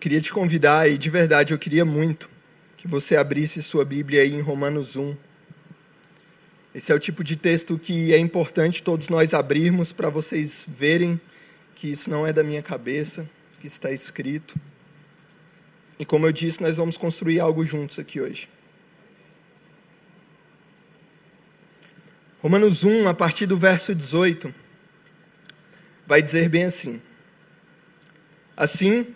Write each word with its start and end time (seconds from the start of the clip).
queria 0.00 0.20
te 0.20 0.32
convidar, 0.32 0.90
e 0.90 0.96
de 0.96 1.10
verdade 1.10 1.52
eu 1.52 1.58
queria 1.58 1.84
muito, 1.84 2.28
que 2.76 2.88
você 2.88 3.16
abrisse 3.16 3.62
sua 3.62 3.84
Bíblia 3.84 4.22
aí 4.22 4.32
em 4.32 4.40
Romanos 4.40 4.96
1. 4.96 5.14
Esse 6.74 6.90
é 6.90 6.94
o 6.94 6.98
tipo 6.98 7.22
de 7.22 7.36
texto 7.36 7.78
que 7.78 8.14
é 8.14 8.18
importante 8.18 8.82
todos 8.82 9.10
nós 9.10 9.34
abrirmos 9.34 9.92
para 9.92 10.08
vocês 10.08 10.66
verem 10.66 11.20
que 11.74 11.88
isso 11.88 12.08
não 12.08 12.26
é 12.26 12.32
da 12.32 12.42
minha 12.42 12.62
cabeça, 12.62 13.28
que 13.58 13.66
está 13.66 13.90
escrito. 13.90 14.58
E 15.98 16.04
como 16.04 16.26
eu 16.26 16.32
disse, 16.32 16.62
nós 16.62 16.78
vamos 16.78 16.96
construir 16.96 17.40
algo 17.40 17.62
juntos 17.66 17.98
aqui 17.98 18.22
hoje. 18.22 18.48
Romanos 22.40 22.84
1, 22.84 23.06
a 23.06 23.12
partir 23.12 23.44
do 23.44 23.58
verso 23.58 23.94
18, 23.94 24.54
vai 26.06 26.22
dizer 26.22 26.48
bem 26.48 26.64
assim: 26.64 27.02
Assim, 28.56 29.06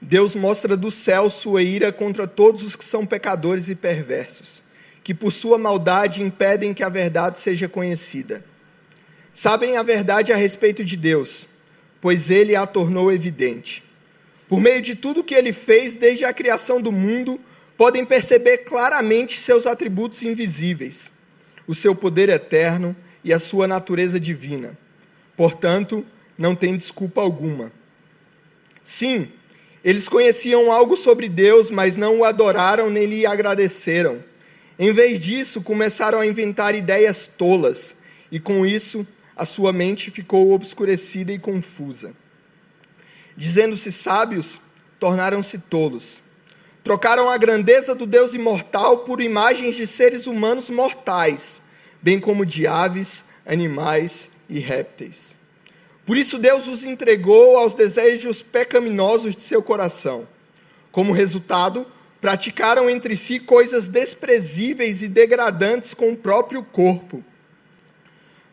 Deus 0.00 0.34
mostra 0.34 0.76
do 0.76 0.90
céu 0.90 1.28
sua 1.28 1.62
ira 1.62 1.92
contra 1.92 2.26
todos 2.26 2.62
os 2.62 2.74
que 2.74 2.84
são 2.84 3.04
pecadores 3.04 3.68
e 3.68 3.74
perversos, 3.74 4.62
que 5.04 5.12
por 5.12 5.32
sua 5.32 5.58
maldade 5.58 6.22
impedem 6.22 6.72
que 6.72 6.82
a 6.82 6.88
verdade 6.88 7.38
seja 7.38 7.68
conhecida. 7.68 8.42
Sabem 9.34 9.76
a 9.76 9.82
verdade 9.82 10.32
a 10.32 10.36
respeito 10.36 10.84
de 10.84 10.96
Deus, 10.96 11.46
pois 12.00 12.30
ele 12.30 12.56
a 12.56 12.66
tornou 12.66 13.12
evidente. 13.12 13.82
Por 14.48 14.60
meio 14.60 14.80
de 14.80 14.94
tudo 14.94 15.22
que 15.22 15.34
ele 15.34 15.52
fez 15.52 15.94
desde 15.94 16.24
a 16.24 16.32
criação 16.32 16.80
do 16.80 16.90
mundo, 16.90 17.38
podem 17.76 18.04
perceber 18.04 18.58
claramente 18.58 19.38
seus 19.38 19.66
atributos 19.66 20.22
invisíveis, 20.22 21.12
o 21.66 21.74
seu 21.74 21.94
poder 21.94 22.28
eterno 22.28 22.96
e 23.22 23.32
a 23.32 23.38
sua 23.38 23.68
natureza 23.68 24.18
divina. 24.18 24.76
Portanto, 25.36 26.04
não 26.36 26.56
tem 26.56 26.76
desculpa 26.76 27.20
alguma. 27.20 27.70
Sim, 28.82 29.28
eles 29.82 30.08
conheciam 30.08 30.70
algo 30.70 30.96
sobre 30.96 31.28
Deus, 31.28 31.70
mas 31.70 31.96
não 31.96 32.18
o 32.18 32.24
adoraram 32.24 32.90
nem 32.90 33.06
lhe 33.06 33.26
agradeceram. 33.26 34.22
Em 34.78 34.92
vez 34.92 35.20
disso, 35.20 35.62
começaram 35.62 36.20
a 36.20 36.26
inventar 36.26 36.74
ideias 36.74 37.26
tolas, 37.26 37.96
e 38.30 38.38
com 38.38 38.64
isso 38.64 39.06
a 39.34 39.46
sua 39.46 39.72
mente 39.72 40.10
ficou 40.10 40.52
obscurecida 40.52 41.32
e 41.32 41.38
confusa. 41.38 42.12
Dizendo-se 43.36 43.90
sábios, 43.90 44.60
tornaram-se 44.98 45.58
tolos. 45.58 46.22
Trocaram 46.84 47.30
a 47.30 47.38
grandeza 47.38 47.94
do 47.94 48.06
Deus 48.06 48.34
imortal 48.34 48.98
por 48.98 49.20
imagens 49.20 49.76
de 49.76 49.86
seres 49.86 50.26
humanos 50.26 50.68
mortais, 50.68 51.62
bem 52.02 52.20
como 52.20 52.44
de 52.44 52.66
aves, 52.66 53.24
animais 53.46 54.28
e 54.48 54.58
répteis. 54.58 55.39
Por 56.10 56.16
isso 56.16 56.40
Deus 56.40 56.66
os 56.66 56.82
entregou 56.82 57.56
aos 57.56 57.72
desejos 57.72 58.42
pecaminosos 58.42 59.36
de 59.36 59.42
seu 59.42 59.62
coração. 59.62 60.26
Como 60.90 61.12
resultado, 61.12 61.86
praticaram 62.20 62.90
entre 62.90 63.14
si 63.14 63.38
coisas 63.38 63.86
desprezíveis 63.86 65.04
e 65.04 65.06
degradantes 65.06 65.94
com 65.94 66.10
o 66.10 66.16
próprio 66.16 66.64
corpo. 66.64 67.22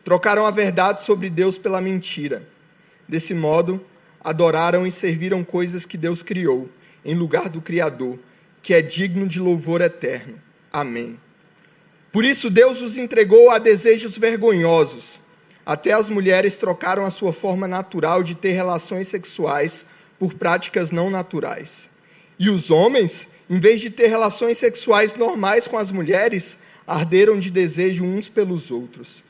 Trocaram 0.04 0.46
a 0.46 0.52
verdade 0.52 1.02
sobre 1.02 1.28
Deus 1.28 1.58
pela 1.58 1.80
mentira. 1.80 2.48
Desse 3.08 3.34
modo, 3.34 3.84
adoraram 4.20 4.86
e 4.86 4.92
serviram 4.92 5.42
coisas 5.42 5.84
que 5.84 5.98
Deus 5.98 6.22
criou, 6.22 6.70
em 7.04 7.16
lugar 7.16 7.48
do 7.48 7.60
Criador, 7.60 8.20
que 8.62 8.72
é 8.72 8.80
digno 8.80 9.26
de 9.26 9.40
louvor 9.40 9.80
eterno. 9.80 10.40
Amém. 10.72 11.18
Por 12.12 12.24
isso, 12.24 12.50
Deus 12.50 12.80
os 12.80 12.96
entregou 12.96 13.50
a 13.50 13.58
desejos 13.58 14.16
vergonhosos 14.16 15.26
até 15.68 15.92
as 15.92 16.08
mulheres 16.08 16.56
trocaram 16.56 17.04
a 17.04 17.10
sua 17.10 17.30
forma 17.30 17.68
natural 17.68 18.22
de 18.22 18.34
ter 18.34 18.52
relações 18.52 19.06
sexuais 19.06 19.84
por 20.18 20.32
práticas 20.32 20.90
não 20.90 21.10
naturais. 21.10 21.90
E 22.38 22.48
os 22.48 22.70
homens, 22.70 23.28
em 23.50 23.60
vez 23.60 23.78
de 23.78 23.90
ter 23.90 24.06
relações 24.06 24.56
sexuais 24.56 25.14
normais 25.14 25.68
com 25.68 25.76
as 25.76 25.92
mulheres, 25.92 26.60
arderam 26.86 27.38
de 27.38 27.50
desejo 27.50 28.02
uns 28.02 28.30
pelos 28.30 28.70
outros. 28.70 29.22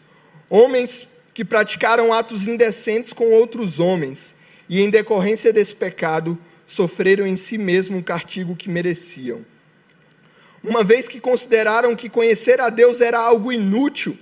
Homens 0.49 1.09
que 1.35 1.45
praticaram 1.45 2.13
atos 2.13 2.47
indecentes 2.47 3.13
com 3.13 3.33
outros 3.33 3.81
homens, 3.81 4.37
e 4.69 4.81
em 4.81 4.91
decorrência 4.91 5.53
desse 5.53 5.75
pecado, 5.75 6.39
sofreram 6.65 7.27
em 7.27 7.35
si 7.35 7.59
mesmo 7.59 7.99
o 7.99 8.05
castigo 8.05 8.55
que 8.55 8.69
mereciam. 8.69 9.45
Uma 10.63 10.85
vez 10.85 11.09
que 11.09 11.19
consideraram 11.19 11.97
que 11.97 12.09
conhecer 12.09 12.61
a 12.61 12.71
Deus 12.71 13.01
era 13.01 13.19
algo 13.19 13.53
inútil, 13.53 14.17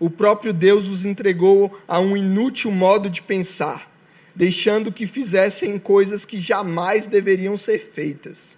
o 0.00 0.08
próprio 0.08 0.54
Deus 0.54 0.88
os 0.88 1.04
entregou 1.04 1.78
a 1.86 2.00
um 2.00 2.16
inútil 2.16 2.70
modo 2.70 3.10
de 3.10 3.20
pensar, 3.20 3.86
deixando 4.34 4.90
que 4.90 5.06
fizessem 5.06 5.78
coisas 5.78 6.24
que 6.24 6.40
jamais 6.40 7.04
deveriam 7.04 7.54
ser 7.54 7.78
feitas. 7.92 8.56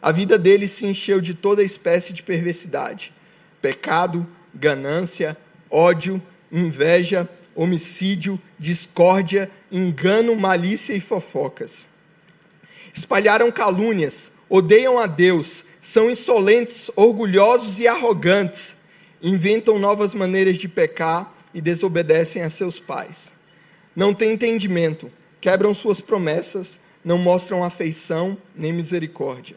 A 0.00 0.12
vida 0.12 0.38
deles 0.38 0.70
se 0.70 0.86
encheu 0.86 1.20
de 1.20 1.34
toda 1.34 1.64
espécie 1.64 2.12
de 2.12 2.22
perversidade: 2.22 3.12
pecado, 3.60 4.24
ganância, 4.54 5.36
ódio, 5.68 6.22
inveja, 6.52 7.28
homicídio, 7.52 8.40
discórdia, 8.56 9.50
engano, 9.72 10.36
malícia 10.36 10.94
e 10.94 11.00
fofocas. 11.00 11.88
Espalharam 12.94 13.50
calúnias, 13.50 14.30
odeiam 14.48 14.96
a 14.96 15.08
Deus, 15.08 15.64
são 15.82 16.08
insolentes, 16.08 16.88
orgulhosos 16.94 17.80
e 17.80 17.88
arrogantes 17.88 18.83
inventam 19.24 19.78
novas 19.78 20.14
maneiras 20.14 20.58
de 20.58 20.68
pecar 20.68 21.34
e 21.54 21.60
desobedecem 21.62 22.42
a 22.42 22.50
seus 22.50 22.78
pais. 22.78 23.32
Não 23.96 24.12
têm 24.12 24.32
entendimento, 24.32 25.10
quebram 25.40 25.74
suas 25.74 25.98
promessas, 25.98 26.78
não 27.02 27.16
mostram 27.16 27.64
afeição 27.64 28.36
nem 28.54 28.70
misericórdia. 28.70 29.56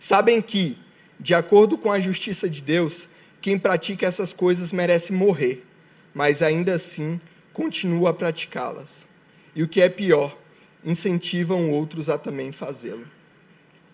Sabem 0.00 0.42
que, 0.42 0.76
de 1.20 1.34
acordo 1.34 1.78
com 1.78 1.92
a 1.92 2.00
justiça 2.00 2.50
de 2.50 2.60
Deus, 2.60 3.08
quem 3.40 3.56
pratica 3.56 4.06
essas 4.06 4.32
coisas 4.32 4.72
merece 4.72 5.12
morrer, 5.12 5.64
mas 6.12 6.42
ainda 6.42 6.74
assim 6.74 7.20
continua 7.52 8.10
a 8.10 8.14
praticá-las. 8.14 9.06
E 9.54 9.62
o 9.62 9.68
que 9.68 9.80
é 9.80 9.88
pior, 9.88 10.36
incentivam 10.84 11.70
outros 11.70 12.08
a 12.08 12.18
também 12.18 12.50
fazê-lo. 12.50 13.06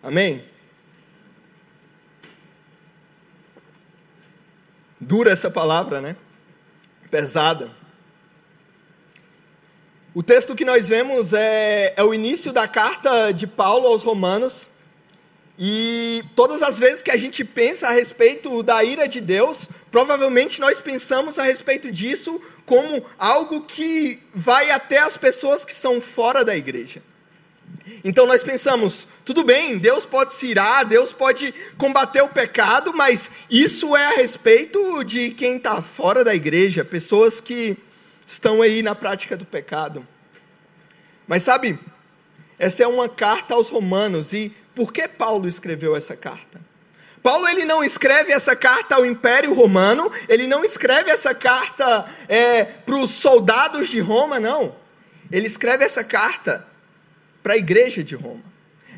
Amém? 0.03 0.43
Dura 5.05 5.31
essa 5.31 5.51
palavra, 5.51 6.01
né? 6.01 6.17
Pesada. 7.11 7.71
O 10.15 10.23
texto 10.23 10.55
que 10.55 10.65
nós 10.65 10.89
vemos 10.89 11.35
é, 11.35 11.93
é 11.95 12.03
o 12.03 12.15
início 12.15 12.53
da 12.53 12.67
carta 12.67 13.31
de 13.31 13.47
Paulo 13.47 13.87
aos 13.87 14.03
Romanos. 14.03 14.69
E 15.59 16.25
todas 16.35 16.63
as 16.63 16.79
vezes 16.79 17.03
que 17.03 17.11
a 17.11 17.19
gente 17.19 17.45
pensa 17.45 17.89
a 17.89 17.93
respeito 17.93 18.63
da 18.63 18.83
ira 18.83 19.07
de 19.07 19.21
Deus, 19.21 19.69
provavelmente 19.91 20.59
nós 20.59 20.81
pensamos 20.81 21.39
a 21.39 21.43
respeito 21.43 21.93
disso 21.93 22.41
como 22.65 23.05
algo 23.19 23.61
que 23.63 24.23
vai 24.35 24.71
até 24.71 24.99
as 24.99 25.19
pessoas 25.19 25.67
que 25.67 25.75
são 25.75 26.01
fora 26.01 26.45
da 26.45 26.57
igreja. 26.57 27.03
Então 28.03 28.27
nós 28.27 28.43
pensamos, 28.43 29.07
tudo 29.25 29.45
bem, 29.45 29.79
Deus 29.79 30.07
pode 30.07 30.35
se 30.35 30.47
irar, 30.47 30.87
Deus 30.87 31.13
pode 31.13 31.55
combater 31.77 32.23
o 32.23 32.29
pecado, 32.29 32.95
mas 32.95 33.31
isso 33.51 33.95
é 33.97 34.07
a 34.07 34.17
respeito 34.17 35.05
de 35.05 35.31
quem 35.31 35.57
está 35.57 35.83
fora 35.83 36.25
da 36.25 36.35
igreja, 36.35 36.85
pessoas 36.85 37.41
que 37.41 37.77
estão 38.27 38.63
aí 38.63 38.83
na 38.83 38.95
prática 38.95 39.37
do 39.37 39.45
pecado. 39.45 40.07
Mas 41.27 41.43
sabe, 41.43 41.79
essa 42.59 42.83
é 42.83 42.87
uma 42.87 43.09
carta 43.09 43.55
aos 43.55 43.69
romanos, 43.69 44.33
e 44.33 44.55
por 44.75 44.93
que 44.93 45.07
Paulo 45.07 45.47
escreveu 45.47 45.95
essa 45.95 46.17
carta? 46.17 46.61
Paulo 47.23 47.49
ele 47.49 47.65
não 47.65 47.83
escreve 47.83 48.33
essa 48.33 48.55
carta 48.55 48.97
ao 48.97 49.07
Império 49.07 49.55
Romano, 49.55 50.11
ele 50.29 50.47
não 50.47 50.65
escreve 50.65 51.11
essa 51.11 51.35
carta 51.35 52.07
é, 52.29 52.65
para 52.65 52.97
os 52.97 53.11
soldados 53.11 53.89
de 53.89 54.01
Roma, 54.01 54.39
não. 54.39 54.75
Ele 55.31 55.47
escreve 55.47 55.85
essa 55.85 56.05
carta 56.05 56.67
para 57.45 57.53
a 57.53 57.59
igreja 57.59 58.03
de 58.03 58.15
Roma. 58.17 58.43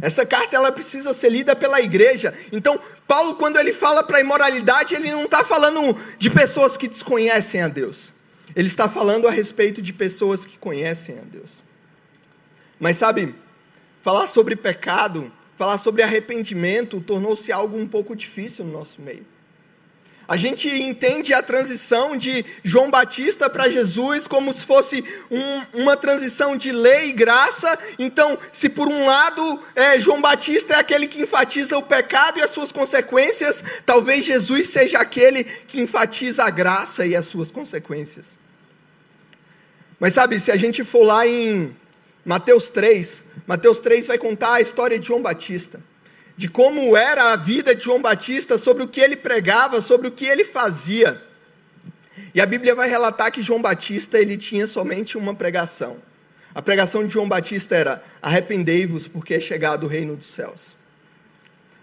Essa 0.01 0.25
carta 0.25 0.55
ela 0.55 0.71
precisa 0.71 1.13
ser 1.13 1.31
lida 1.31 1.57
pela 1.57 1.81
igreja. 1.81 2.33
Então, 2.53 2.79
Paulo, 3.09 3.35
quando 3.35 3.59
ele 3.59 3.73
fala 3.73 4.05
para 4.05 4.19
a 4.19 4.21
imoralidade, 4.21 4.95
ele 4.95 5.11
não 5.11 5.25
está 5.25 5.45
falando 5.45 5.99
de 6.17 6.31
pessoas 6.31 6.77
que 6.77 6.87
desconhecem 6.87 7.61
a 7.61 7.69
Deus. 7.69 8.13
Ele 8.55 8.69
está 8.69 8.89
falando 8.89 9.27
a 9.27 9.31
respeito 9.33 9.83
de 9.83 9.93
pessoas 9.93 10.47
que 10.47 10.57
conhecem 10.59 11.19
a 11.19 11.23
Deus. 11.23 11.63
Mas 12.79 12.99
sabe, 12.99 13.35
falar 14.03 14.29
sobre 14.29 14.55
pecado, 14.55 15.33
falar 15.57 15.79
sobre 15.79 16.03
arrependimento, 16.03 17.01
tornou-se 17.01 17.51
algo 17.51 17.77
um 17.77 17.89
pouco 17.89 18.15
difícil 18.15 18.65
no 18.65 18.73
nosso 18.73 19.03
meio. 19.03 19.27
A 20.29 20.37
gente 20.37 20.69
entende 20.69 21.33
a 21.33 21.43
transição 21.43 22.17
de 22.17 22.45
João 22.65 22.91
Batista 22.91 23.49
para 23.49 23.71
Jesus 23.71 24.27
como 24.27 24.53
se 24.53 24.65
fosse 24.65 25.05
um, 25.31 25.83
uma 25.83 25.97
transição 25.97 26.57
de 26.57 26.73
lei 26.73 27.11
e 27.11 27.13
graça. 27.13 27.79
Então, 27.99 28.37
se 28.53 28.69
por 28.69 28.89
um 28.89 29.07
lado 29.07 29.63
é, 29.75 30.01
João 30.01 30.21
Batista 30.21 30.75
é 30.75 30.79
aquele 30.79 31.07
que 31.07 31.23
enfatiza 31.23 31.79
o 31.79 31.83
pecado 31.83 32.39
e 32.39 32.43
as 32.43 32.51
suas 32.51 32.73
consequências, 32.73 33.63
talvez 33.85 34.25
Jesus 34.25 34.69
seja 34.69 34.99
aquele 34.99 35.45
que 35.45 35.81
enfatiza 35.81 36.45
a 36.45 36.51
graça 36.51 37.07
e 37.07 37.15
as 37.15 37.27
suas 37.27 37.51
consequências. 37.51 38.37
Mas 40.01 40.15
sabe, 40.15 40.41
se 40.41 40.51
a 40.51 40.57
gente 40.57 40.85
for 40.85 41.05
lá 41.05 41.27
em, 41.27 41.75
Mateus 42.27 42.69
3. 42.71 43.23
Mateus 43.47 43.79
3 43.79 44.09
vai 44.09 44.19
contar 44.19 44.55
a 44.55 44.61
história 44.61 44.99
de 44.99 45.07
João 45.07 45.23
Batista, 45.23 45.81
de 46.37 46.49
como 46.49 46.97
era 46.97 47.33
a 47.33 47.37
vida 47.37 47.75
de 47.75 47.85
João 47.85 48.01
Batista, 48.01 48.59
sobre 48.59 48.83
o 48.83 48.89
que 48.89 49.01
ele 49.01 49.17
pregava, 49.17 49.81
sobre 49.81 50.09
o 50.09 50.11
que 50.11 50.27
ele 50.27 50.45
fazia. 50.45 51.21
E 52.35 52.41
a 52.41 52.47
Bíblia 52.47 52.75
vai 52.75 52.89
relatar 52.89 53.33
que 53.33 53.43
João 53.43 53.63
Batista 53.63 54.19
ele 54.19 54.37
tinha 54.37 54.67
somente 54.67 55.17
uma 55.17 55.35
pregação. 55.35 55.97
A 56.55 56.61
pregação 56.61 57.07
de 57.07 57.13
João 57.13 57.29
Batista 57.29 57.75
era: 57.75 58.05
arrependei-vos, 58.21 59.07
porque 59.09 59.35
é 59.35 59.41
chegado 59.41 59.85
o 59.85 59.89
reino 59.89 60.17
dos 60.17 60.29
céus. 60.29 60.77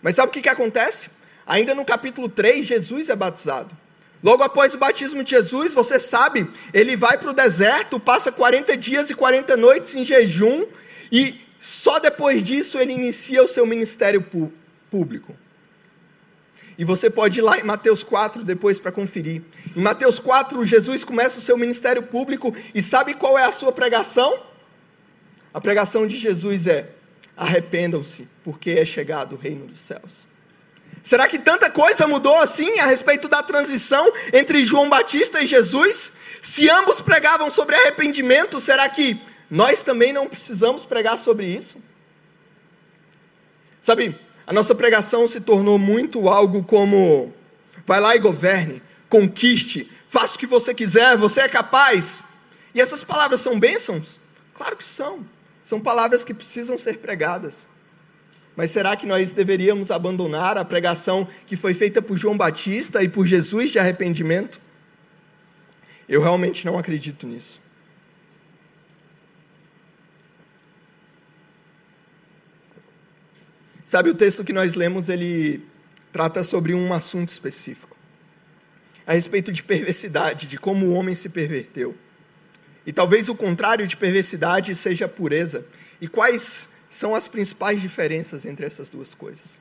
Mas 0.01 0.15
sabe 0.15 0.29
o 0.29 0.31
que, 0.31 0.41
que 0.41 0.49
acontece? 0.49 1.09
Ainda 1.45 1.73
no 1.73 1.85
capítulo 1.85 2.29
3, 2.29 2.65
Jesus 2.65 3.09
é 3.09 3.15
batizado. 3.15 3.75
Logo 4.23 4.41
após 4.41 4.73
o 4.73 4.77
batismo 4.77 5.23
de 5.23 5.31
Jesus, 5.31 5.73
você 5.73 5.99
sabe, 5.99 6.49
ele 6.73 6.95
vai 6.95 7.17
para 7.17 7.29
o 7.29 7.33
deserto, 7.33 7.99
passa 7.99 8.31
40 8.31 8.77
dias 8.77 9.09
e 9.09 9.15
40 9.15 9.57
noites 9.57 9.95
em 9.95 10.05
jejum, 10.05 10.65
e 11.11 11.42
só 11.63 11.97
depois 11.97 12.43
disso 12.43 12.77
ele 12.77 12.91
inicia 12.91 13.41
o 13.41 13.47
seu 13.47 13.65
ministério 13.65 14.21
público. 14.91 15.33
E 16.77 16.83
você 16.83 17.09
pode 17.09 17.39
ir 17.39 17.41
lá 17.41 17.57
em 17.57 17.63
Mateus 17.63 18.03
4 18.03 18.43
depois 18.43 18.77
para 18.77 18.91
conferir. 18.91 19.41
Em 19.73 19.81
Mateus 19.81 20.19
4, 20.19 20.65
Jesus 20.65 21.05
começa 21.05 21.39
o 21.39 21.41
seu 21.41 21.57
ministério 21.57 22.03
público 22.03 22.53
e 22.75 22.81
sabe 22.81 23.13
qual 23.13 23.39
é 23.39 23.45
a 23.45 23.51
sua 23.53 23.71
pregação? 23.71 24.37
A 25.53 25.61
pregação 25.61 26.05
de 26.05 26.17
Jesus 26.17 26.67
é: 26.67 26.89
arrependam-se, 27.37 28.27
porque 28.43 28.71
é 28.71 28.83
chegado 28.83 29.35
o 29.35 29.37
reino 29.37 29.65
dos 29.65 29.79
céus. 29.79 30.27
Será 31.01 31.29
que 31.29 31.39
tanta 31.39 31.69
coisa 31.69 32.05
mudou 32.05 32.35
assim 32.39 32.77
a 32.79 32.87
respeito 32.87 33.29
da 33.29 33.41
transição 33.41 34.11
entre 34.33 34.65
João 34.65 34.89
Batista 34.89 35.41
e 35.41 35.47
Jesus? 35.47 36.11
Se 36.41 36.69
ambos 36.69 36.99
pregavam 36.99 37.49
sobre 37.49 37.77
arrependimento, 37.77 38.59
será 38.59 38.89
que 38.89 39.17
nós 39.53 39.83
também 39.83 40.11
não 40.11 40.27
precisamos 40.27 40.83
pregar 40.83 41.19
sobre 41.19 41.45
isso? 41.45 41.77
Sabe, 43.79 44.19
a 44.47 44.51
nossa 44.51 44.73
pregação 44.73 45.27
se 45.27 45.41
tornou 45.41 45.77
muito 45.77 46.27
algo 46.27 46.63
como: 46.63 47.31
vai 47.85 48.01
lá 48.01 48.15
e 48.15 48.19
governe, 48.19 48.81
conquiste, 49.07 49.91
faça 50.09 50.37
o 50.37 50.39
que 50.39 50.47
você 50.47 50.73
quiser, 50.73 51.15
você 51.17 51.41
é 51.41 51.47
capaz. 51.47 52.23
E 52.73 52.81
essas 52.81 53.03
palavras 53.03 53.41
são 53.41 53.59
bênçãos? 53.59 54.19
Claro 54.55 54.75
que 54.75 54.83
são. 54.83 55.23
São 55.63 55.79
palavras 55.79 56.25
que 56.25 56.33
precisam 56.33 56.75
ser 56.75 56.97
pregadas. 56.97 57.67
Mas 58.55 58.71
será 58.71 58.95
que 58.95 59.05
nós 59.05 59.31
deveríamos 59.31 59.91
abandonar 59.91 60.57
a 60.57 60.65
pregação 60.65 61.27
que 61.45 61.55
foi 61.55 61.75
feita 61.75 62.01
por 62.01 62.17
João 62.17 62.35
Batista 62.35 63.03
e 63.03 63.07
por 63.07 63.27
Jesus 63.27 63.69
de 63.69 63.77
arrependimento? 63.77 64.59
Eu 66.09 66.23
realmente 66.23 66.65
não 66.65 66.75
acredito 66.75 67.27
nisso. 67.27 67.62
Sabe, 73.93 74.09
o 74.09 74.15
texto 74.15 74.43
que 74.43 74.51
nós 74.51 74.73
lemos, 74.73 75.07
ele 75.07 75.63
trata 76.11 76.43
sobre 76.43 76.73
um 76.73 76.91
assunto 76.91 77.29
específico. 77.29 77.95
A 79.05 79.13
respeito 79.13 79.51
de 79.51 79.61
perversidade, 79.61 80.47
de 80.47 80.57
como 80.57 80.87
o 80.87 80.93
homem 80.93 81.13
se 81.13 81.29
perverteu. 81.29 81.95
E 82.87 82.91
talvez 82.91 83.29
o 83.29 83.35
contrário 83.35 83.85
de 83.85 83.95
perversidade 83.95 84.73
seja 84.73 85.07
pureza. 85.07 85.63
E 86.01 86.07
quais 86.07 86.69
são 86.89 87.13
as 87.13 87.27
principais 87.27 87.79
diferenças 87.79 88.47
entre 88.47 88.65
essas 88.65 88.89
duas 88.89 89.13
coisas. 89.13 89.59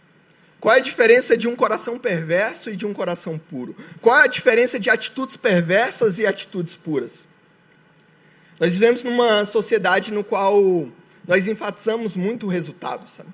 Qual 0.59 0.75
é 0.75 0.79
a 0.79 0.83
diferença 0.83 1.37
de 1.37 1.47
um 1.47 1.55
coração 1.55 1.99
perverso 1.99 2.71
e 2.71 2.77
de 2.77 2.87
um 2.87 2.95
coração 2.95 3.37
puro? 3.37 3.77
Qual 4.01 4.19
é 4.19 4.23
a 4.23 4.29
diferença 4.29 4.81
de 4.81 4.89
atitudes 4.89 5.37
perversas 5.37 6.19
e 6.19 6.27
atitudes 6.27 6.75
puras? 6.75 7.27
Nós 8.59 8.73
vivemos 8.73 9.05
numa 9.05 9.45
sociedade 9.45 10.11
no 10.11 10.25
qual 10.25 10.89
nós 11.29 11.47
enfatizamos 11.47 12.17
muito 12.17 12.47
o 12.47 12.49
resultado, 12.49 13.07
sabe? 13.11 13.29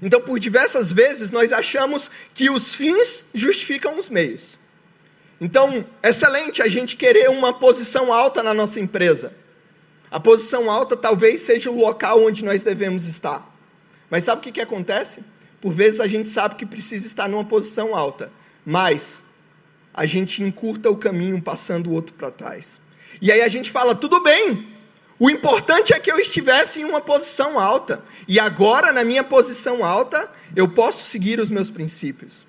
Então, 0.00 0.20
por 0.20 0.38
diversas 0.38 0.92
vezes, 0.92 1.30
nós 1.30 1.52
achamos 1.52 2.10
que 2.32 2.48
os 2.48 2.74
fins 2.74 3.26
justificam 3.34 3.98
os 3.98 4.08
meios. 4.08 4.58
Então, 5.40 5.84
excelente 6.02 6.62
a 6.62 6.68
gente 6.68 6.96
querer 6.96 7.28
uma 7.30 7.52
posição 7.52 8.12
alta 8.12 8.42
na 8.42 8.54
nossa 8.54 8.80
empresa. 8.80 9.32
A 10.10 10.18
posição 10.18 10.70
alta 10.70 10.96
talvez 10.96 11.42
seja 11.42 11.70
o 11.70 11.78
local 11.78 12.24
onde 12.24 12.44
nós 12.44 12.62
devemos 12.62 13.06
estar. 13.06 13.46
Mas 14.10 14.24
sabe 14.24 14.40
o 14.40 14.42
que, 14.42 14.52
que 14.52 14.60
acontece? 14.60 15.20
Por 15.60 15.72
vezes 15.72 16.00
a 16.00 16.06
gente 16.06 16.28
sabe 16.28 16.54
que 16.54 16.64
precisa 16.64 17.06
estar 17.06 17.28
numa 17.28 17.44
posição 17.44 17.94
alta, 17.94 18.30
mas 18.64 19.22
a 19.92 20.06
gente 20.06 20.42
encurta 20.42 20.90
o 20.90 20.96
caminho 20.96 21.42
passando 21.42 21.90
o 21.90 21.92
outro 21.92 22.14
para 22.14 22.30
trás. 22.30 22.80
E 23.20 23.30
aí 23.30 23.42
a 23.42 23.48
gente 23.48 23.70
fala: 23.70 23.94
tudo 23.94 24.20
bem, 24.22 24.66
o 25.18 25.28
importante 25.28 25.92
é 25.92 25.98
que 25.98 26.10
eu 26.10 26.18
estivesse 26.18 26.80
em 26.80 26.84
uma 26.84 27.00
posição 27.00 27.58
alta. 27.58 28.02
E 28.26 28.38
agora, 28.38 28.92
na 28.92 29.02
minha 29.02 29.24
posição 29.24 29.84
alta, 29.84 30.30
eu 30.54 30.68
posso 30.68 31.06
seguir 31.06 31.40
os 31.40 31.50
meus 31.50 31.70
princípios. 31.70 32.46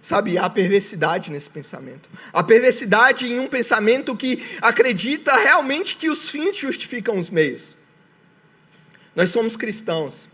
Sabe, 0.00 0.38
há 0.38 0.48
perversidade 0.48 1.30
nesse 1.30 1.50
pensamento. 1.50 2.08
Há 2.32 2.42
perversidade 2.42 3.30
em 3.30 3.38
um 3.38 3.46
pensamento 3.46 4.16
que 4.16 4.42
acredita 4.62 5.30
realmente 5.36 5.96
que 5.96 6.08
os 6.08 6.30
fins 6.30 6.56
justificam 6.56 7.18
os 7.18 7.28
meios. 7.28 7.76
Nós 9.14 9.28
somos 9.28 9.56
cristãos. 9.56 10.30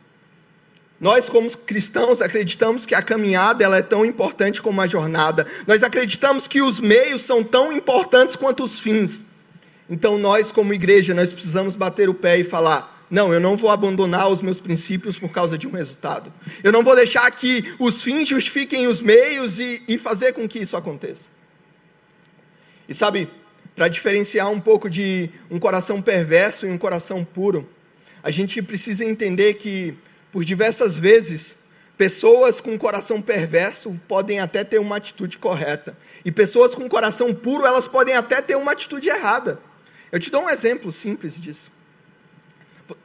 Nós, 1.00 1.28
como 1.28 1.50
cristãos, 1.58 2.22
acreditamos 2.22 2.86
que 2.86 2.94
a 2.94 3.02
caminhada 3.02 3.64
ela 3.64 3.78
é 3.78 3.82
tão 3.82 4.04
importante 4.04 4.62
como 4.62 4.80
a 4.80 4.86
jornada. 4.86 5.46
Nós 5.66 5.82
acreditamos 5.82 6.46
que 6.46 6.62
os 6.62 6.78
meios 6.78 7.22
são 7.22 7.42
tão 7.42 7.72
importantes 7.72 8.36
quanto 8.36 8.62
os 8.62 8.78
fins. 8.78 9.24
Então, 9.88 10.18
nós, 10.18 10.50
como 10.50 10.74
igreja, 10.74 11.14
nós 11.14 11.32
precisamos 11.32 11.76
bater 11.76 12.08
o 12.08 12.14
pé 12.14 12.38
e 12.38 12.44
falar: 12.44 12.96
não, 13.10 13.32
eu 13.32 13.38
não 13.38 13.56
vou 13.56 13.70
abandonar 13.70 14.28
os 14.28 14.42
meus 14.42 14.58
princípios 14.58 15.18
por 15.18 15.30
causa 15.30 15.56
de 15.56 15.66
um 15.66 15.70
resultado. 15.70 16.32
Eu 16.62 16.72
não 16.72 16.82
vou 16.82 16.96
deixar 16.96 17.30
que 17.30 17.74
os 17.78 18.02
fins 18.02 18.28
justifiquem 18.28 18.88
os 18.88 19.00
meios 19.00 19.60
e, 19.60 19.82
e 19.86 19.98
fazer 19.98 20.32
com 20.32 20.48
que 20.48 20.58
isso 20.58 20.76
aconteça. 20.76 21.28
E 22.88 22.94
sabe, 22.94 23.28
para 23.76 23.88
diferenciar 23.88 24.50
um 24.50 24.60
pouco 24.60 24.90
de 24.90 25.30
um 25.50 25.58
coração 25.58 26.02
perverso 26.02 26.66
e 26.66 26.70
um 26.70 26.78
coração 26.78 27.24
puro, 27.24 27.68
a 28.22 28.30
gente 28.30 28.60
precisa 28.60 29.04
entender 29.04 29.54
que, 29.54 29.94
por 30.32 30.44
diversas 30.44 30.98
vezes, 30.98 31.58
pessoas 31.96 32.60
com 32.60 32.76
coração 32.76 33.22
perverso 33.22 33.98
podem 34.08 34.40
até 34.40 34.64
ter 34.64 34.80
uma 34.80 34.96
atitude 34.96 35.38
correta. 35.38 35.96
E 36.24 36.32
pessoas 36.32 36.74
com 36.74 36.88
coração 36.88 37.32
puro, 37.32 37.64
elas 37.64 37.86
podem 37.86 38.16
até 38.16 38.42
ter 38.42 38.56
uma 38.56 38.72
atitude 38.72 39.08
errada. 39.08 39.60
Eu 40.10 40.20
te 40.20 40.30
dou 40.30 40.42
um 40.42 40.50
exemplo 40.50 40.92
simples 40.92 41.40
disso. 41.40 41.70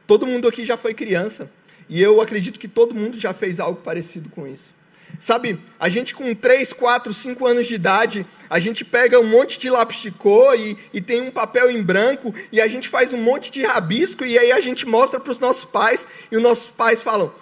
Todo 0.06 0.27
mundo 0.27 0.48
aqui 0.48 0.63
já 0.63 0.77
foi 0.77 0.94
criança. 0.94 1.51
E 1.89 2.01
eu 2.01 2.21
acredito 2.21 2.59
que 2.59 2.68
todo 2.68 2.95
mundo 2.95 3.19
já 3.19 3.33
fez 3.33 3.59
algo 3.59 3.81
parecido 3.81 4.29
com 4.29 4.48
isso. 4.48 4.74
Sabe, 5.20 5.60
a 5.79 5.89
gente 5.89 6.15
com 6.15 6.34
3, 6.34 6.72
4, 6.74 7.13
5 7.13 7.46
anos 7.46 7.67
de 7.67 7.75
idade, 7.75 8.25
a 8.50 8.60
gente 8.60 8.86
pega 8.86 9.20
um 9.20 9.27
monte 9.27 9.60
de 9.60 9.70
lápis 9.70 9.98
de 9.98 10.10
cor 10.10 10.58
e, 10.58 10.77
e 10.93 11.01
tem 11.01 11.22
um 11.22 11.31
papel 11.31 11.70
em 11.70 11.84
branco 11.84 12.34
e 12.51 12.62
a 12.62 12.67
gente 12.67 12.88
faz 12.88 13.12
um 13.13 13.22
monte 13.22 13.51
de 13.51 13.63
rabisco 13.63 14.25
e 14.25 14.39
aí 14.39 14.51
a 14.51 14.62
gente 14.62 14.86
mostra 14.86 15.20
para 15.20 15.31
os 15.31 15.39
nossos 15.39 15.65
pais 15.65 16.08
e 16.31 16.38
os 16.38 16.41
nossos 16.41 16.67
pais 16.67 17.03
falam: 17.03 17.34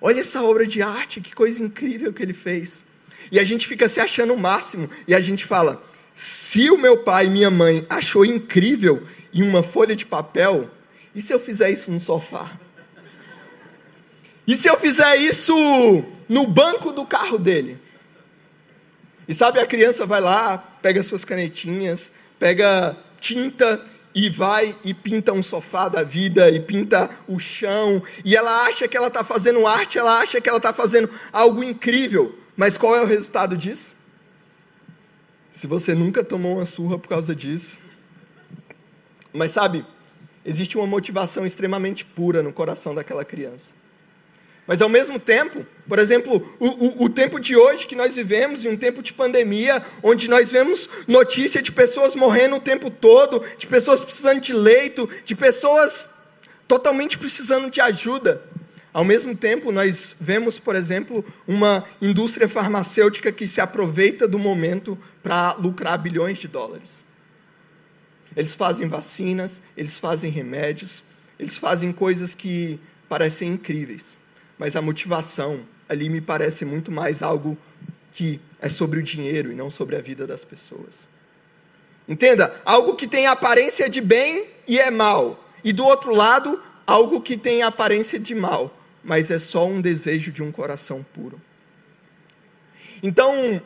Olha 0.00 0.20
essa 0.20 0.42
obra 0.42 0.66
de 0.66 0.82
arte, 0.82 1.20
que 1.20 1.34
coisa 1.34 1.62
incrível 1.62 2.12
que 2.12 2.22
ele 2.22 2.34
fez. 2.34 2.84
E 3.30 3.38
a 3.38 3.44
gente 3.44 3.66
fica 3.66 3.88
se 3.88 4.00
achando 4.00 4.34
o 4.34 4.38
máximo 4.38 4.90
e 5.06 5.14
a 5.14 5.20
gente 5.20 5.44
fala: 5.44 5.82
Se 6.22 6.70
o 6.70 6.78
meu 6.78 6.98
pai 6.98 7.26
e 7.26 7.30
minha 7.30 7.50
mãe 7.50 7.84
achou 7.90 8.24
incrível 8.24 9.02
em 9.34 9.42
uma 9.42 9.60
folha 9.60 9.96
de 9.96 10.06
papel, 10.06 10.70
e 11.12 11.20
se 11.20 11.34
eu 11.34 11.40
fizer 11.40 11.68
isso 11.68 11.90
no 11.90 11.98
sofá? 11.98 12.48
E 14.46 14.56
se 14.56 14.68
eu 14.68 14.78
fizer 14.78 15.16
isso 15.16 15.52
no 16.28 16.46
banco 16.46 16.92
do 16.92 17.04
carro 17.04 17.38
dele? 17.38 17.76
E 19.26 19.34
sabe, 19.34 19.58
a 19.58 19.66
criança 19.66 20.06
vai 20.06 20.20
lá, 20.20 20.58
pega 20.80 21.02
suas 21.02 21.24
canetinhas, 21.24 22.12
pega 22.38 22.96
tinta 23.18 23.84
e 24.14 24.30
vai 24.30 24.76
e 24.84 24.94
pinta 24.94 25.32
um 25.32 25.42
sofá 25.42 25.88
da 25.88 26.04
vida, 26.04 26.48
e 26.50 26.60
pinta 26.60 27.10
o 27.26 27.40
chão, 27.40 28.00
e 28.24 28.36
ela 28.36 28.64
acha 28.66 28.86
que 28.86 28.96
ela 28.96 29.08
está 29.08 29.24
fazendo 29.24 29.66
arte, 29.66 29.98
ela 29.98 30.20
acha 30.20 30.40
que 30.40 30.48
ela 30.48 30.58
está 30.58 30.72
fazendo 30.72 31.10
algo 31.32 31.64
incrível. 31.64 32.38
Mas 32.56 32.78
qual 32.78 32.94
é 32.94 33.02
o 33.02 33.06
resultado 33.06 33.56
disso? 33.56 34.00
Se 35.52 35.66
você 35.66 35.94
nunca 35.94 36.24
tomou 36.24 36.56
uma 36.56 36.64
surra 36.64 36.98
por 36.98 37.08
causa 37.08 37.34
disso. 37.34 37.78
Mas 39.32 39.52
sabe, 39.52 39.84
existe 40.44 40.78
uma 40.78 40.86
motivação 40.86 41.44
extremamente 41.44 42.04
pura 42.04 42.42
no 42.42 42.52
coração 42.52 42.94
daquela 42.94 43.24
criança. 43.24 43.72
Mas 44.66 44.80
ao 44.80 44.88
mesmo 44.88 45.18
tempo, 45.18 45.66
por 45.88 45.98
exemplo, 45.98 46.56
o, 46.58 46.66
o, 46.68 47.04
o, 47.04 47.08
tempo 47.08 47.38
de 47.38 47.56
hoje 47.56 47.86
que 47.86 47.96
nós 47.96 48.14
vivemos, 48.14 48.64
em 48.64 48.68
um 48.68 48.76
tempo 48.76 49.02
de 49.02 49.12
pandemia, 49.12 49.84
onde 50.02 50.30
nós 50.30 50.52
vemos 50.52 50.88
notícia 51.06 51.60
de 51.60 51.72
pessoas 51.72 52.14
morrendo 52.14 52.56
o 52.56 52.60
tempo 52.60 52.88
todo, 52.88 53.44
de 53.58 53.66
pessoas 53.66 54.04
precisando 54.04 54.40
de 54.40 54.54
leito, 54.54 55.08
de 55.26 55.34
pessoas 55.34 56.10
totalmente 56.68 57.18
precisando 57.18 57.70
de 57.70 57.80
ajuda. 57.80 58.40
Ao 58.92 59.04
mesmo 59.04 59.34
tempo, 59.34 59.72
nós 59.72 60.14
vemos, 60.20 60.58
por 60.58 60.76
exemplo, 60.76 61.24
uma 61.48 61.84
indústria 62.00 62.48
farmacêutica 62.48 63.32
que 63.32 63.46
se 63.46 63.60
aproveita 63.60 64.28
do 64.28 64.38
momento 64.38 64.98
para 65.22 65.54
lucrar 65.54 65.96
bilhões 65.98 66.38
de 66.38 66.46
dólares. 66.46 67.02
Eles 68.36 68.54
fazem 68.54 68.88
vacinas, 68.88 69.62
eles 69.76 69.98
fazem 69.98 70.30
remédios, 70.30 71.04
eles 71.38 71.56
fazem 71.56 71.92
coisas 71.92 72.34
que 72.34 72.78
parecem 73.08 73.48
incríveis, 73.48 74.16
mas 74.58 74.76
a 74.76 74.82
motivação 74.82 75.60
ali 75.88 76.08
me 76.08 76.20
parece 76.20 76.64
muito 76.64 76.90
mais 76.92 77.22
algo 77.22 77.56
que 78.12 78.40
é 78.60 78.68
sobre 78.68 78.98
o 78.98 79.02
dinheiro 79.02 79.50
e 79.50 79.54
não 79.54 79.70
sobre 79.70 79.96
a 79.96 80.00
vida 80.00 80.26
das 80.26 80.44
pessoas. 80.44 81.08
Entenda, 82.06 82.54
algo 82.64 82.94
que 82.94 83.06
tem 83.06 83.26
aparência 83.26 83.88
de 83.88 84.00
bem 84.00 84.46
e 84.68 84.78
é 84.78 84.90
mal, 84.90 85.48
e 85.64 85.72
do 85.72 85.84
outro 85.84 86.14
lado, 86.14 86.62
algo 86.86 87.20
que 87.20 87.36
tem 87.36 87.62
aparência 87.62 88.18
de 88.18 88.34
mal, 88.34 88.74
mas 89.02 89.30
é 89.30 89.38
só 89.38 89.66
um 89.66 89.80
desejo 89.80 90.30
de 90.30 90.42
um 90.42 90.52
coração 90.52 91.04
puro. 91.14 91.40
Então, 93.02 93.60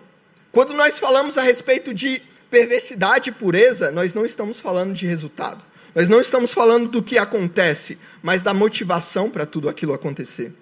quando 0.50 0.72
nós 0.72 0.98
falamos 0.98 1.36
a 1.36 1.42
respeito 1.42 1.92
de 1.92 2.22
perversidade 2.50 3.30
e 3.30 3.32
pureza, 3.32 3.90
nós 3.92 4.14
não 4.14 4.24
estamos 4.24 4.60
falando 4.60 4.94
de 4.94 5.06
resultado. 5.06 5.64
Nós 5.94 6.08
não 6.08 6.20
estamos 6.20 6.52
falando 6.52 6.88
do 6.88 7.02
que 7.02 7.18
acontece, 7.18 7.98
mas 8.22 8.42
da 8.42 8.54
motivação 8.54 9.30
para 9.30 9.46
tudo 9.46 9.68
aquilo 9.68 9.94
acontecer. 9.94 10.52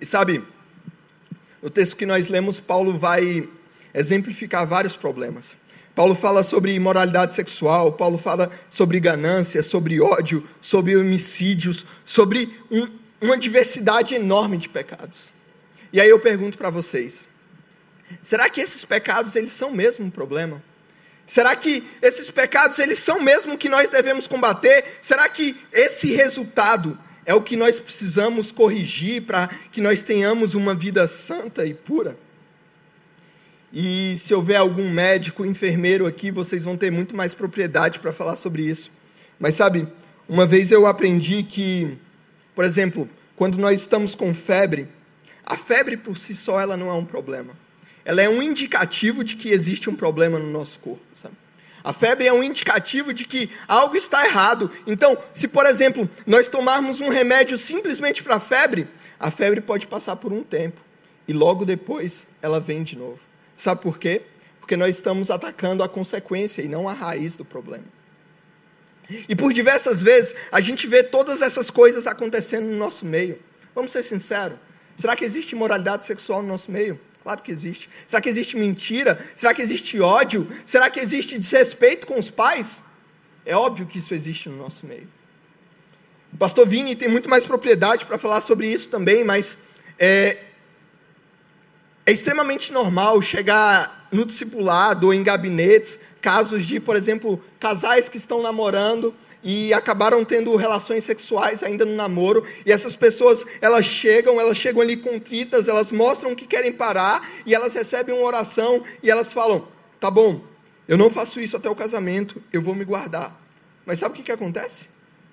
E 0.00 0.06
sabe, 0.06 0.42
no 1.62 1.70
texto 1.70 1.96
que 1.96 2.04
nós 2.04 2.28
lemos, 2.28 2.60
Paulo 2.60 2.98
vai 2.98 3.48
exemplificar 3.94 4.66
vários 4.66 4.96
problemas. 4.96 5.56
Paulo 5.94 6.14
fala 6.14 6.42
sobre 6.42 6.74
imoralidade 6.74 7.34
sexual, 7.34 7.92
Paulo 7.92 8.18
fala 8.18 8.50
sobre 8.68 8.98
ganância, 8.98 9.62
sobre 9.62 10.00
ódio, 10.00 10.46
sobre 10.60 10.96
homicídios, 10.96 11.86
sobre 12.04 12.52
um, 12.70 12.88
uma 13.20 13.38
diversidade 13.38 14.14
enorme 14.14 14.56
de 14.56 14.68
pecados. 14.68 15.30
E 15.92 16.00
aí 16.00 16.08
eu 16.08 16.18
pergunto 16.18 16.58
para 16.58 16.70
vocês: 16.70 17.28
será 18.22 18.50
que 18.50 18.60
esses 18.60 18.84
pecados 18.84 19.36
eles 19.36 19.52
são 19.52 19.70
mesmo 19.70 20.06
um 20.06 20.10
problema? 20.10 20.60
Será 21.26 21.54
que 21.56 21.82
esses 22.02 22.30
pecados 22.30 22.78
eles 22.78 22.98
são 22.98 23.20
mesmo 23.20 23.56
que 23.56 23.68
nós 23.68 23.88
devemos 23.88 24.26
combater? 24.26 24.84
Será 25.00 25.28
que 25.28 25.56
esse 25.72 26.14
resultado 26.14 26.98
é 27.24 27.32
o 27.32 27.40
que 27.40 27.56
nós 27.56 27.78
precisamos 27.78 28.52
corrigir 28.52 29.22
para 29.22 29.48
que 29.72 29.80
nós 29.80 30.02
tenhamos 30.02 30.54
uma 30.54 30.74
vida 30.74 31.08
santa 31.08 31.64
e 31.64 31.72
pura? 31.72 32.18
E 33.76 34.16
se 34.16 34.32
houver 34.32 34.54
algum 34.54 34.88
médico, 34.88 35.44
enfermeiro 35.44 36.06
aqui, 36.06 36.30
vocês 36.30 36.62
vão 36.62 36.76
ter 36.76 36.92
muito 36.92 37.16
mais 37.16 37.34
propriedade 37.34 37.98
para 37.98 38.12
falar 38.12 38.36
sobre 38.36 38.62
isso. 38.62 38.92
Mas 39.36 39.56
sabe, 39.56 39.88
uma 40.28 40.46
vez 40.46 40.70
eu 40.70 40.86
aprendi 40.86 41.42
que, 41.42 41.98
por 42.54 42.64
exemplo, 42.64 43.08
quando 43.34 43.58
nós 43.58 43.80
estamos 43.80 44.14
com 44.14 44.32
febre, 44.32 44.86
a 45.44 45.56
febre 45.56 45.96
por 45.96 46.16
si 46.16 46.36
só 46.36 46.60
ela 46.60 46.76
não 46.76 46.88
é 46.88 46.92
um 46.92 47.04
problema. 47.04 47.50
Ela 48.04 48.22
é 48.22 48.28
um 48.28 48.40
indicativo 48.40 49.24
de 49.24 49.34
que 49.34 49.48
existe 49.48 49.90
um 49.90 49.96
problema 49.96 50.38
no 50.38 50.52
nosso 50.52 50.78
corpo, 50.78 51.02
sabe? 51.12 51.34
A 51.82 51.92
febre 51.92 52.28
é 52.28 52.32
um 52.32 52.44
indicativo 52.44 53.12
de 53.12 53.24
que 53.24 53.50
algo 53.66 53.96
está 53.96 54.24
errado. 54.24 54.70
Então, 54.86 55.18
se 55.34 55.48
por 55.48 55.66
exemplo, 55.66 56.08
nós 56.24 56.46
tomarmos 56.46 57.00
um 57.00 57.08
remédio 57.08 57.58
simplesmente 57.58 58.22
para 58.22 58.36
a 58.36 58.40
febre, 58.40 58.86
a 59.18 59.32
febre 59.32 59.60
pode 59.60 59.88
passar 59.88 60.14
por 60.14 60.32
um 60.32 60.44
tempo 60.44 60.80
e 61.26 61.32
logo 61.32 61.64
depois 61.64 62.24
ela 62.40 62.60
vem 62.60 62.84
de 62.84 62.96
novo. 62.96 63.18
Sabe 63.56 63.82
por 63.82 63.98
quê? 63.98 64.22
Porque 64.60 64.76
nós 64.76 64.96
estamos 64.96 65.30
atacando 65.30 65.82
a 65.82 65.88
consequência 65.88 66.62
e 66.62 66.68
não 66.68 66.88
a 66.88 66.92
raiz 66.92 67.36
do 67.36 67.44
problema. 67.44 67.84
E 69.28 69.36
por 69.36 69.52
diversas 69.52 70.02
vezes 70.02 70.34
a 70.50 70.60
gente 70.60 70.86
vê 70.86 71.02
todas 71.02 71.42
essas 71.42 71.70
coisas 71.70 72.06
acontecendo 72.06 72.66
no 72.66 72.76
nosso 72.76 73.04
meio. 73.04 73.38
Vamos 73.74 73.92
ser 73.92 74.02
sinceros. 74.02 74.56
Será 74.96 75.16
que 75.16 75.24
existe 75.24 75.52
imoralidade 75.52 76.06
sexual 76.06 76.42
no 76.42 76.48
nosso 76.48 76.70
meio? 76.70 76.98
Claro 77.22 77.40
que 77.40 77.50
existe. 77.50 77.88
Será 78.06 78.20
que 78.20 78.28
existe 78.28 78.56
mentira? 78.56 79.18
Será 79.34 79.52
que 79.54 79.62
existe 79.62 80.00
ódio? 80.00 80.46
Será 80.64 80.90
que 80.90 81.00
existe 81.00 81.38
desrespeito 81.38 82.06
com 82.06 82.18
os 82.18 82.30
pais? 82.30 82.82
É 83.46 83.56
óbvio 83.56 83.86
que 83.86 83.98
isso 83.98 84.14
existe 84.14 84.48
no 84.48 84.56
nosso 84.56 84.86
meio. 84.86 85.08
O 86.32 86.36
pastor 86.36 86.66
Vini 86.66 86.96
tem 86.96 87.08
muito 87.08 87.28
mais 87.28 87.44
propriedade 87.44 88.04
para 88.04 88.18
falar 88.18 88.40
sobre 88.40 88.68
isso 88.68 88.88
também, 88.88 89.24
mas 89.24 89.58
é, 89.98 90.36
é 92.06 92.12
extremamente 92.12 92.72
normal 92.72 93.20
chegar 93.22 94.08
no 94.12 94.24
discipulado 94.24 95.06
ou 95.06 95.14
em 95.14 95.22
gabinetes 95.22 95.98
casos 96.20 96.64
de, 96.64 96.80
por 96.80 96.96
exemplo, 96.96 97.42
casais 97.60 98.08
que 98.08 98.16
estão 98.16 98.40
namorando 98.40 99.14
e 99.42 99.74
acabaram 99.74 100.24
tendo 100.24 100.56
relações 100.56 101.04
sexuais 101.04 101.62
ainda 101.62 101.84
no 101.84 101.94
namoro, 101.94 102.46
e 102.64 102.72
essas 102.72 102.96
pessoas, 102.96 103.44
elas 103.60 103.84
chegam, 103.84 104.40
elas 104.40 104.56
chegam 104.56 104.80
ali 104.80 104.96
contritas, 104.96 105.68
elas 105.68 105.92
mostram 105.92 106.34
que 106.34 106.46
querem 106.46 106.72
parar, 106.72 107.28
e 107.44 107.54
elas 107.54 107.74
recebem 107.74 108.14
uma 108.14 108.24
oração, 108.24 108.82
e 109.02 109.10
elas 109.10 109.34
falam: 109.34 109.68
"Tá 110.00 110.10
bom, 110.10 110.40
eu 110.88 110.96
não 110.96 111.10
faço 111.10 111.40
isso 111.40 111.58
até 111.58 111.68
o 111.68 111.76
casamento, 111.76 112.42
eu 112.50 112.62
vou 112.62 112.74
me 112.74 112.86
guardar". 112.86 113.38
Mas 113.84 113.98
sabe 113.98 114.14
o 114.14 114.16
que 114.16 114.22
que 114.22 114.32
acontece? 114.32 114.88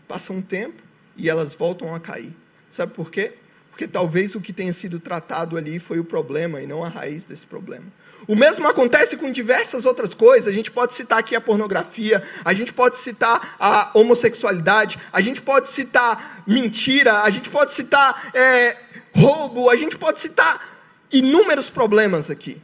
Passa 0.09 0.33
um 0.33 0.41
tempo 0.41 0.83
e 1.15 1.29
elas 1.29 1.55
voltam 1.55 1.95
a 1.95 1.99
cair. 2.01 2.35
Sabe 2.69 2.93
por 2.93 3.09
quê? 3.09 3.31
Porque 3.71 3.87
talvez 3.87 4.35
o 4.35 4.41
que 4.41 4.53
tenha 4.53 4.73
sido 4.73 4.99
tratado 4.99 5.57
ali 5.57 5.79
foi 5.79 5.99
o 5.99 6.03
problema 6.03 6.61
e 6.61 6.67
não 6.67 6.83
a 6.83 6.89
raiz 6.89 7.25
desse 7.25 7.45
problema. 7.45 7.85
O 8.27 8.35
mesmo 8.35 8.67
acontece 8.67 9.17
com 9.17 9.31
diversas 9.31 9.85
outras 9.85 10.13
coisas. 10.13 10.47
A 10.47 10.51
gente 10.51 10.69
pode 10.69 10.93
citar 10.93 11.19
aqui 11.19 11.35
a 11.35 11.41
pornografia, 11.41 12.21
a 12.45 12.53
gente 12.53 12.71
pode 12.71 12.97
citar 12.97 13.55
a 13.59 13.91
homossexualidade, 13.95 14.99
a 15.11 15.21
gente 15.21 15.41
pode 15.41 15.69
citar 15.69 16.43
mentira, 16.45 17.21
a 17.21 17.29
gente 17.29 17.49
pode 17.49 17.73
citar 17.73 18.31
é, 18.35 18.77
roubo, 19.15 19.69
a 19.69 19.75
gente 19.75 19.97
pode 19.97 20.19
citar 20.19 20.69
inúmeros 21.11 21.69
problemas 21.69 22.29
aqui. 22.29 22.61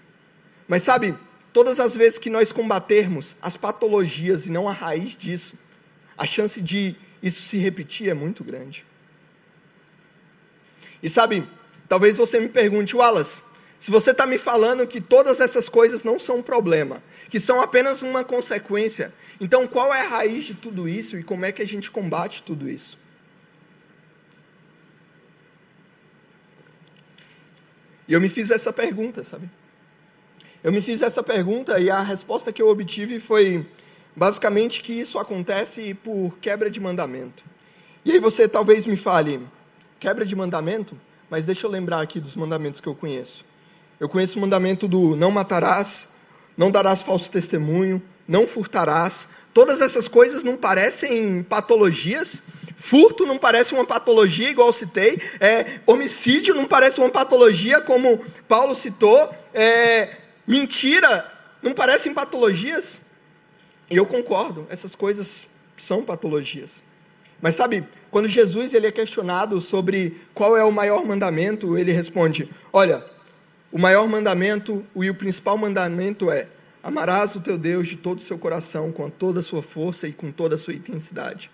Mas 0.67 0.83
sabe, 0.83 1.15
todas 1.51 1.79
as 1.79 1.95
vezes 1.95 2.19
que 2.19 2.29
nós 2.29 2.51
combatermos 2.51 3.35
as 3.41 3.57
patologias 3.57 4.45
e 4.45 4.51
não 4.51 4.69
a 4.69 4.73
raiz 4.73 5.15
disso, 5.15 5.55
a 6.17 6.25
chance 6.25 6.61
de 6.61 6.95
isso 7.23 7.41
se 7.41 7.57
repetir 7.57 8.09
é 8.09 8.13
muito 8.13 8.43
grande. 8.43 8.85
E 11.01 11.09
sabe, 11.09 11.43
talvez 11.87 12.17
você 12.17 12.39
me 12.39 12.49
pergunte, 12.49 12.95
Wallace, 12.95 13.41
se 13.79 13.91
você 13.91 14.11
está 14.11 14.25
me 14.25 14.37
falando 14.37 14.87
que 14.87 14.99
todas 14.99 15.39
essas 15.39 15.69
coisas 15.69 16.03
não 16.03 16.19
são 16.19 16.37
um 16.37 16.43
problema, 16.43 17.01
que 17.29 17.39
são 17.39 17.61
apenas 17.61 18.01
uma 18.01 18.23
consequência, 18.23 19.13
então 19.39 19.67
qual 19.67 19.93
é 19.93 20.01
a 20.01 20.09
raiz 20.09 20.45
de 20.45 20.55
tudo 20.55 20.89
isso 20.89 21.17
e 21.17 21.23
como 21.23 21.45
é 21.45 21.51
que 21.51 21.61
a 21.61 21.67
gente 21.67 21.91
combate 21.91 22.41
tudo 22.41 22.69
isso? 22.69 22.97
E 28.07 28.13
eu 28.13 28.21
me 28.21 28.29
fiz 28.29 28.49
essa 28.49 28.71
pergunta, 28.71 29.23
sabe? 29.23 29.49
Eu 30.63 30.71
me 30.71 30.81
fiz 30.81 31.01
essa 31.01 31.21
pergunta 31.21 31.79
e 31.79 31.89
a 31.89 32.01
resposta 32.01 32.51
que 32.51 32.61
eu 32.61 32.69
obtive 32.69 33.19
foi 33.19 33.65
basicamente 34.15 34.81
que 34.81 34.93
isso 34.93 35.19
acontece 35.19 35.93
por 35.93 36.37
quebra 36.39 36.69
de 36.69 36.79
mandamento. 36.79 37.43
E 38.03 38.13
aí 38.13 38.19
você 38.19 38.47
talvez 38.47 38.85
me 38.85 38.97
fale, 38.97 39.39
quebra 39.99 40.25
de 40.25 40.35
mandamento, 40.35 40.97
mas 41.29 41.45
deixa 41.45 41.65
eu 41.67 41.71
lembrar 41.71 42.01
aqui 42.01 42.19
dos 42.19 42.35
mandamentos 42.35 42.81
que 42.81 42.87
eu 42.87 42.95
conheço. 42.95 43.45
Eu 43.99 44.07
conheço 44.07 44.37
o 44.37 44.41
mandamento 44.41 44.87
do 44.87 45.15
não 45.15 45.31
matarás, 45.31 46.09
não 46.55 46.71
darás 46.71 47.03
falso 47.03 47.29
testemunho, 47.29 48.01
não 48.27 48.47
furtarás. 48.47 49.29
Todas 49.53 49.81
essas 49.81 50.07
coisas 50.07 50.43
não 50.43 50.55
parecem 50.55 51.41
patologias. 51.43 52.43
Furto 52.75 53.25
não 53.25 53.37
parece 53.37 53.73
uma 53.73 53.85
patologia, 53.85 54.49
igual 54.49 54.71
citei. 54.71 55.19
É, 55.39 55.79
homicídio 55.85 56.53
não 56.53 56.65
parece 56.65 56.99
uma 56.99 57.09
patologia, 57.09 57.81
como 57.81 58.23
Paulo 58.47 58.75
citou. 58.75 59.33
É, 59.53 60.15
mentira 60.45 61.25
não 61.61 61.73
parecem 61.73 62.13
patologias. 62.13 63.01
E 63.89 63.95
eu 63.95 64.05
concordo, 64.05 64.67
essas 64.69 64.95
coisas 64.95 65.47
são 65.77 66.03
patologias. 66.03 66.83
Mas 67.41 67.55
sabe, 67.55 67.83
quando 68.09 68.27
Jesus 68.27 68.73
ele 68.73 68.87
é 68.87 68.91
questionado 68.91 69.61
sobre 69.61 70.17
qual 70.33 70.57
é 70.57 70.63
o 70.63 70.71
maior 70.71 71.05
mandamento, 71.05 71.77
ele 71.77 71.91
responde: 71.91 72.49
Olha, 72.73 73.03
o 73.71 73.77
maior 73.77 74.07
mandamento 74.07 74.85
e 74.95 75.09
o 75.09 75.15
principal 75.15 75.57
mandamento 75.57 76.31
é: 76.31 76.47
amarás 76.81 77.35
o 77.35 77.41
teu 77.41 77.57
Deus 77.57 77.87
de 77.87 77.97
todo 77.97 78.19
o 78.19 78.23
seu 78.23 78.37
coração, 78.37 78.91
com 78.91 79.09
toda 79.09 79.39
a 79.39 79.43
sua 79.43 79.61
força 79.61 80.07
e 80.07 80.11
com 80.11 80.31
toda 80.31 80.55
a 80.55 80.57
sua 80.57 80.73
intensidade. 80.73 81.51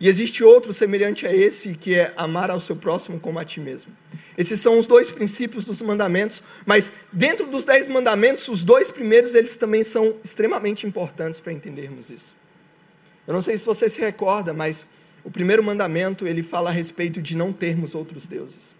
E 0.00 0.06
existe 0.08 0.44
outro 0.44 0.72
semelhante 0.72 1.26
a 1.26 1.34
esse, 1.34 1.74
que 1.74 1.94
é 1.94 2.12
amar 2.16 2.50
ao 2.50 2.60
seu 2.60 2.76
próximo 2.76 3.18
como 3.18 3.38
a 3.38 3.44
ti 3.44 3.58
mesmo. 3.58 3.90
Esses 4.36 4.60
são 4.60 4.78
os 4.78 4.86
dois 4.86 5.10
princípios 5.10 5.64
dos 5.64 5.82
mandamentos, 5.82 6.40
mas 6.64 6.92
dentro 7.12 7.46
dos 7.48 7.64
dez 7.64 7.88
mandamentos, 7.88 8.46
os 8.46 8.62
dois 8.62 8.92
primeiros 8.92 9.34
eles 9.34 9.56
também 9.56 9.82
são 9.82 10.14
extremamente 10.22 10.86
importantes 10.86 11.40
para 11.40 11.52
entendermos 11.52 12.10
isso. 12.10 12.36
Eu 13.28 13.34
não 13.34 13.42
sei 13.42 13.58
se 13.58 13.66
você 13.66 13.90
se 13.90 14.00
recorda, 14.00 14.54
mas 14.54 14.86
o 15.22 15.30
primeiro 15.30 15.62
mandamento, 15.62 16.26
ele 16.26 16.42
fala 16.42 16.70
a 16.70 16.72
respeito 16.72 17.20
de 17.20 17.36
não 17.36 17.52
termos 17.52 17.94
outros 17.94 18.26
deuses. 18.26 18.74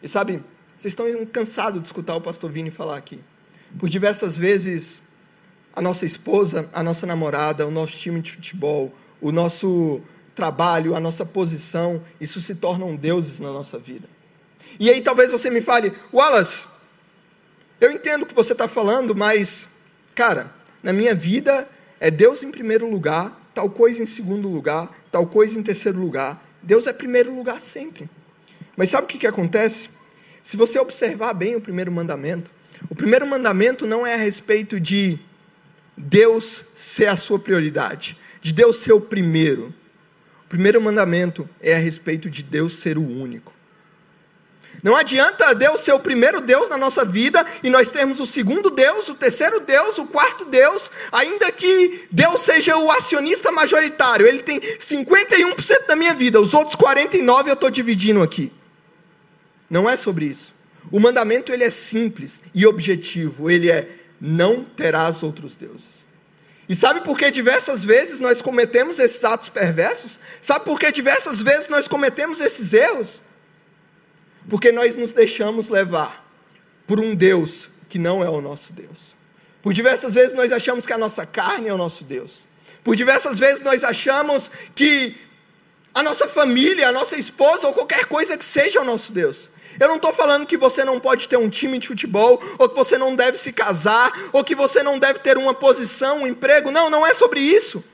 E 0.00 0.08
sabe, 0.08 0.40
vocês 0.78 0.92
estão 0.92 1.06
cansados 1.26 1.80
de 1.80 1.88
escutar 1.88 2.14
o 2.14 2.20
pastor 2.20 2.52
Vini 2.52 2.70
falar 2.70 2.96
aqui. 2.96 3.18
Por 3.80 3.88
diversas 3.88 4.38
vezes, 4.38 5.02
a 5.74 5.82
nossa 5.82 6.06
esposa, 6.06 6.70
a 6.72 6.84
nossa 6.84 7.04
namorada, 7.04 7.66
o 7.66 7.70
nosso 7.70 7.98
time 7.98 8.22
de 8.22 8.30
futebol, 8.30 8.94
o 9.20 9.32
nosso 9.32 10.00
trabalho, 10.32 10.94
a 10.94 11.00
nossa 11.00 11.26
posição, 11.26 12.00
isso 12.20 12.40
se 12.40 12.54
tornam 12.54 12.94
deuses 12.94 13.40
na 13.40 13.50
nossa 13.50 13.76
vida. 13.76 14.08
E 14.78 14.88
aí 14.88 15.00
talvez 15.00 15.32
você 15.32 15.50
me 15.50 15.60
fale, 15.60 15.92
Wallace, 16.14 16.68
eu 17.80 17.90
entendo 17.90 18.22
o 18.22 18.26
que 18.26 18.34
você 18.34 18.52
está 18.52 18.68
falando, 18.68 19.16
mas, 19.16 19.70
cara, 20.14 20.54
na 20.80 20.92
minha 20.92 21.12
vida 21.12 21.68
é 22.00 22.10
Deus 22.10 22.42
em 22.42 22.50
primeiro 22.50 22.88
lugar, 22.88 23.40
tal 23.54 23.70
coisa 23.70 24.02
em 24.02 24.06
segundo 24.06 24.48
lugar, 24.48 24.94
tal 25.10 25.26
coisa 25.26 25.58
em 25.58 25.62
terceiro 25.62 25.98
lugar. 25.98 26.42
Deus 26.62 26.86
é 26.86 26.92
primeiro 26.92 27.34
lugar 27.34 27.60
sempre. 27.60 28.08
Mas 28.76 28.90
sabe 28.90 29.04
o 29.04 29.08
que, 29.08 29.18
que 29.18 29.26
acontece? 29.26 29.88
Se 30.42 30.56
você 30.56 30.78
observar 30.78 31.32
bem 31.32 31.56
o 31.56 31.60
primeiro 31.60 31.90
mandamento, 31.90 32.50
o 32.90 32.94
primeiro 32.94 33.26
mandamento 33.26 33.86
não 33.86 34.06
é 34.06 34.14
a 34.14 34.18
respeito 34.18 34.78
de 34.78 35.18
Deus 35.96 36.66
ser 36.76 37.06
a 37.06 37.16
sua 37.16 37.38
prioridade, 37.38 38.18
de 38.42 38.52
Deus 38.52 38.78
ser 38.78 38.92
o 38.92 39.00
primeiro. 39.00 39.74
O 40.44 40.48
primeiro 40.48 40.80
mandamento 40.80 41.48
é 41.60 41.74
a 41.74 41.78
respeito 41.78 42.28
de 42.28 42.42
Deus 42.42 42.76
ser 42.76 42.98
o 42.98 43.02
único. 43.02 43.55
Não 44.82 44.96
adianta 44.96 45.54
Deus 45.54 45.80
ser 45.80 45.92
o 45.92 45.98
primeiro 45.98 46.40
Deus 46.40 46.68
na 46.68 46.76
nossa 46.76 47.04
vida 47.04 47.44
e 47.62 47.70
nós 47.70 47.90
termos 47.90 48.20
o 48.20 48.26
segundo 48.26 48.70
Deus, 48.70 49.08
o 49.08 49.14
terceiro 49.14 49.60
Deus, 49.60 49.98
o 49.98 50.06
quarto 50.06 50.44
Deus, 50.44 50.90
ainda 51.10 51.50
que 51.50 52.06
Deus 52.10 52.42
seja 52.42 52.76
o 52.76 52.90
acionista 52.90 53.50
majoritário. 53.50 54.26
Ele 54.26 54.42
tem 54.42 54.60
51% 54.60 55.86
da 55.86 55.96
minha 55.96 56.14
vida, 56.14 56.40
os 56.40 56.54
outros 56.54 56.76
49 56.76 57.50
eu 57.50 57.54
estou 57.54 57.70
dividindo 57.70 58.22
aqui. 58.22 58.52
Não 59.68 59.88
é 59.88 59.96
sobre 59.96 60.26
isso. 60.26 60.54
O 60.90 61.00
mandamento 61.00 61.52
ele 61.52 61.64
é 61.64 61.70
simples 61.70 62.42
e 62.54 62.66
objetivo. 62.66 63.50
Ele 63.50 63.70
é 63.70 63.88
não 64.20 64.64
terás 64.64 65.22
outros 65.22 65.56
deuses. 65.56 66.06
E 66.68 66.74
sabe 66.74 67.00
por 67.02 67.16
que 67.16 67.30
diversas 67.30 67.84
vezes 67.84 68.18
nós 68.18 68.42
cometemos 68.42 68.98
esses 68.98 69.22
atos 69.24 69.48
perversos? 69.48 70.18
Sabe 70.42 70.64
por 70.64 70.78
que 70.78 70.90
diversas 70.90 71.40
vezes 71.40 71.68
nós 71.68 71.86
cometemos 71.86 72.40
esses 72.40 72.72
erros? 72.72 73.22
Porque 74.48 74.70
nós 74.72 74.96
nos 74.96 75.12
deixamos 75.12 75.68
levar 75.68 76.24
por 76.86 77.00
um 77.00 77.14
Deus 77.14 77.70
que 77.88 77.98
não 77.98 78.22
é 78.22 78.28
o 78.28 78.40
nosso 78.40 78.72
Deus. 78.72 79.14
Por 79.62 79.72
diversas 79.72 80.14
vezes 80.14 80.32
nós 80.32 80.52
achamos 80.52 80.86
que 80.86 80.92
a 80.92 80.98
nossa 80.98 81.26
carne 81.26 81.68
é 81.68 81.74
o 81.74 81.78
nosso 81.78 82.04
Deus. 82.04 82.46
Por 82.84 82.94
diversas 82.94 83.38
vezes 83.38 83.60
nós 83.62 83.82
achamos 83.82 84.50
que 84.74 85.16
a 85.92 86.02
nossa 86.02 86.28
família, 86.28 86.88
a 86.88 86.92
nossa 86.92 87.16
esposa 87.16 87.66
ou 87.66 87.72
qualquer 87.72 88.04
coisa 88.04 88.36
que 88.36 88.44
seja 88.44 88.80
o 88.80 88.84
nosso 88.84 89.12
Deus. 89.12 89.50
Eu 89.78 89.88
não 89.88 89.96
estou 89.96 90.12
falando 90.12 90.46
que 90.46 90.56
você 90.56 90.84
não 90.84 91.00
pode 91.00 91.28
ter 91.28 91.36
um 91.36 91.50
time 91.50 91.78
de 91.78 91.88
futebol, 91.88 92.42
ou 92.58 92.68
que 92.68 92.74
você 92.74 92.96
não 92.96 93.14
deve 93.14 93.36
se 93.36 93.52
casar, 93.52 94.10
ou 94.32 94.42
que 94.42 94.54
você 94.54 94.82
não 94.82 94.98
deve 94.98 95.18
ter 95.18 95.36
uma 95.36 95.52
posição, 95.52 96.22
um 96.22 96.26
emprego. 96.26 96.70
Não, 96.70 96.88
não 96.88 97.06
é 97.06 97.12
sobre 97.12 97.40
isso. 97.40 97.84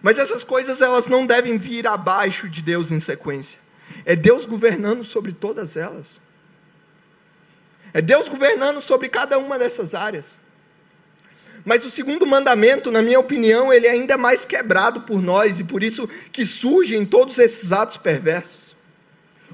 Mas 0.00 0.18
essas 0.18 0.44
coisas 0.44 0.80
elas 0.80 1.06
não 1.06 1.26
devem 1.26 1.58
vir 1.58 1.86
abaixo 1.86 2.48
de 2.48 2.62
Deus 2.62 2.92
em 2.92 3.00
sequência. 3.00 3.58
É 4.08 4.16
Deus 4.16 4.46
governando 4.46 5.04
sobre 5.04 5.34
todas 5.34 5.76
elas. 5.76 6.18
É 7.92 8.00
Deus 8.00 8.26
governando 8.26 8.80
sobre 8.80 9.06
cada 9.10 9.38
uma 9.38 9.58
dessas 9.58 9.94
áreas. 9.94 10.38
Mas 11.62 11.84
o 11.84 11.90
segundo 11.90 12.26
mandamento, 12.26 12.90
na 12.90 13.02
minha 13.02 13.20
opinião, 13.20 13.70
ele 13.70 13.86
é 13.86 13.90
ainda 13.90 14.16
mais 14.16 14.46
quebrado 14.46 15.02
por 15.02 15.20
nós 15.20 15.60
e 15.60 15.64
por 15.64 15.82
isso 15.82 16.08
que 16.32 16.46
surgem 16.46 17.04
todos 17.04 17.36
esses 17.36 17.70
atos 17.70 17.98
perversos. 17.98 18.74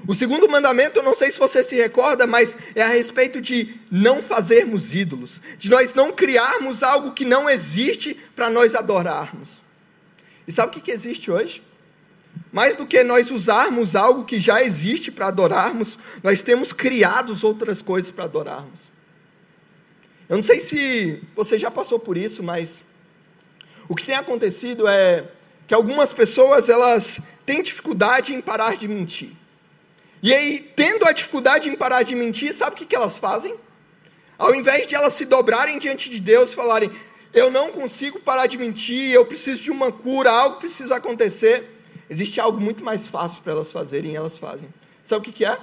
O 0.07 0.15
segundo 0.15 0.47
mandamento, 0.47 0.99
eu 0.99 1.03
não 1.03 1.15
sei 1.15 1.31
se 1.31 1.39
você 1.39 1.61
se 1.61 1.75
recorda, 1.75 2.25
mas 2.25 2.57
é 2.75 2.81
a 2.81 2.87
respeito 2.87 3.41
de 3.41 3.75
não 3.91 4.23
fazermos 4.23 4.95
ídolos, 4.95 5.41
de 5.59 5.69
nós 5.69 5.93
não 5.93 6.13
criarmos 6.13 6.81
algo 6.81 7.11
que 7.11 7.25
não 7.25 7.49
existe 7.49 8.13
para 8.33 8.49
nós 8.49 8.73
adorarmos. 8.73 9.63
E 10.47 10.51
sabe 10.53 10.69
o 10.69 10.71
que, 10.71 10.79
que 10.79 10.91
existe 10.91 11.29
hoje? 11.29 11.61
Mais 12.51 12.75
do 12.75 12.85
que 12.85 13.03
nós 13.03 13.31
usarmos 13.31 13.95
algo 13.95 14.23
que 14.23 14.39
já 14.39 14.61
existe 14.61 15.11
para 15.11 15.27
adorarmos, 15.27 15.99
nós 16.23 16.41
temos 16.41 16.71
criados 16.71 17.43
outras 17.43 17.81
coisas 17.81 18.11
para 18.11 18.23
adorarmos. 18.23 18.91
Eu 20.27 20.37
não 20.37 20.43
sei 20.43 20.59
se 20.59 21.21
você 21.35 21.59
já 21.59 21.69
passou 21.69 21.99
por 21.99 22.17
isso, 22.17 22.41
mas 22.41 22.83
o 23.87 23.95
que 23.95 24.05
tem 24.05 24.15
acontecido 24.15 24.87
é 24.87 25.25
que 25.67 25.73
algumas 25.73 26.13
pessoas 26.13 26.69
elas 26.69 27.19
têm 27.45 27.61
dificuldade 27.61 28.33
em 28.33 28.41
parar 28.41 28.75
de 28.75 28.87
mentir. 28.87 29.31
E 30.23 30.33
aí, 30.33 30.71
tendo 30.75 31.05
a 31.05 31.11
dificuldade 31.11 31.69
em 31.69 31.75
parar 31.75 32.01
de 32.03 32.15
mentir, 32.15 32.53
sabe 32.53 32.75
o 32.75 32.77
que, 32.77 32.85
que 32.85 32.95
elas 32.95 33.17
fazem? 33.17 33.55
Ao 34.37 34.55
invés 34.55 34.87
de 34.87 34.95
elas 34.95 35.13
se 35.13 35.25
dobrarem 35.25 35.77
diante 35.77 36.09
de 36.09 36.19
Deus 36.19 36.51
e 36.51 36.55
falarem, 36.55 36.91
eu 37.33 37.51
não 37.51 37.71
consigo 37.71 38.19
parar 38.19 38.47
de 38.47 38.57
mentir, 38.57 39.11
eu 39.11 39.25
preciso 39.25 39.61
de 39.61 39.69
uma 39.69 39.91
cura, 39.91 40.31
algo 40.31 40.57
precisa 40.57 40.95
acontecer, 40.95 41.74
existe 42.09 42.39
algo 42.39 42.59
muito 42.59 42.83
mais 42.83 43.07
fácil 43.07 43.41
para 43.41 43.53
elas 43.53 43.71
fazerem 43.71 44.11
e 44.11 44.15
elas 44.15 44.37
fazem. 44.37 44.69
Sabe 45.03 45.21
o 45.21 45.23
que, 45.23 45.31
que 45.31 45.45
é? 45.45 45.57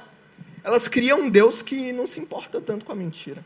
Elas 0.64 0.88
criam 0.88 1.22
um 1.22 1.30
Deus 1.30 1.62
que 1.62 1.92
não 1.92 2.06
se 2.06 2.20
importa 2.20 2.60
tanto 2.60 2.84
com 2.84 2.92
a 2.92 2.94
mentira. 2.94 3.44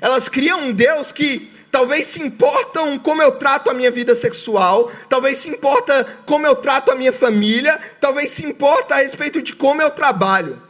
Elas 0.00 0.28
criam 0.28 0.60
um 0.60 0.72
Deus 0.72 1.12
que 1.12 1.50
talvez 1.70 2.06
se 2.06 2.22
importam 2.22 2.98
como 2.98 3.22
eu 3.22 3.38
trato 3.38 3.70
a 3.70 3.74
minha 3.74 3.90
vida 3.90 4.14
sexual, 4.14 4.90
talvez 5.08 5.38
se 5.38 5.48
importa 5.48 6.04
como 6.26 6.46
eu 6.46 6.56
trato 6.56 6.90
a 6.90 6.94
minha 6.94 7.12
família, 7.12 7.78
talvez 8.00 8.30
se 8.30 8.44
importa 8.44 8.94
a 8.94 8.98
respeito 8.98 9.42
de 9.42 9.54
como 9.54 9.80
eu 9.80 9.90
trabalho. 9.90 10.60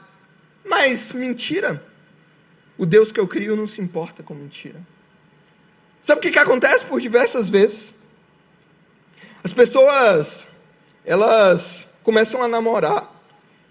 Mas 0.64 1.12
mentira. 1.12 1.82
O 2.78 2.84
Deus 2.84 3.10
que 3.10 3.18
eu 3.18 3.26
crio 3.26 3.56
não 3.56 3.66
se 3.66 3.80
importa 3.80 4.22
com 4.22 4.34
mentira. 4.34 4.78
Sabe 6.02 6.18
o 6.18 6.22
que, 6.22 6.30
que 6.30 6.38
acontece 6.38 6.84
por 6.84 7.00
diversas 7.00 7.48
vezes? 7.48 7.94
As 9.42 9.52
pessoas, 9.52 10.46
elas 11.06 11.88
começam 12.02 12.42
a 12.42 12.48
namorar 12.48 13.10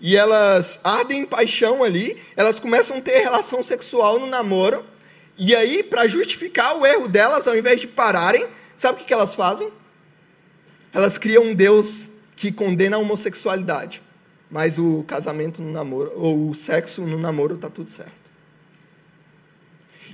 e 0.02 0.16
elas 0.16 0.80
ardem 0.84 1.22
em 1.22 1.26
paixão 1.26 1.84
ali, 1.84 2.20
elas 2.36 2.60
começam 2.60 2.98
a 2.98 3.02
ter 3.02 3.20
relação 3.20 3.62
sexual 3.62 4.20
no 4.20 4.26
namoro 4.26 4.84
e 5.38 5.54
aí, 5.54 5.84
para 5.84 6.08
justificar 6.08 6.78
o 6.78 6.86
erro 6.86 7.08
delas, 7.08 7.48
ao 7.48 7.58
invés 7.58 7.82
de 7.82 7.88
pararem, 7.88 8.46
sabe 8.76 9.02
o 9.02 9.06
que 9.06 9.14
elas 9.14 9.36
fazem? 9.36 9.70
Elas 10.94 11.18
criam 11.18 11.44
um 11.44 11.54
Deus 11.54 12.06
que 12.38 12.52
condena 12.52 12.96
a 12.96 13.00
homossexualidade, 13.00 14.02
mas 14.50 14.78
o 14.78 15.04
casamento 15.06 15.62
no 15.62 15.72
namoro, 15.72 16.14
ou 16.16 16.50
o 16.50 16.56
sexo 16.56 17.02
no 17.02 17.18
namoro, 17.18 17.56
está 17.56 17.70
tudo 17.70 17.92
certo. 17.92 18.14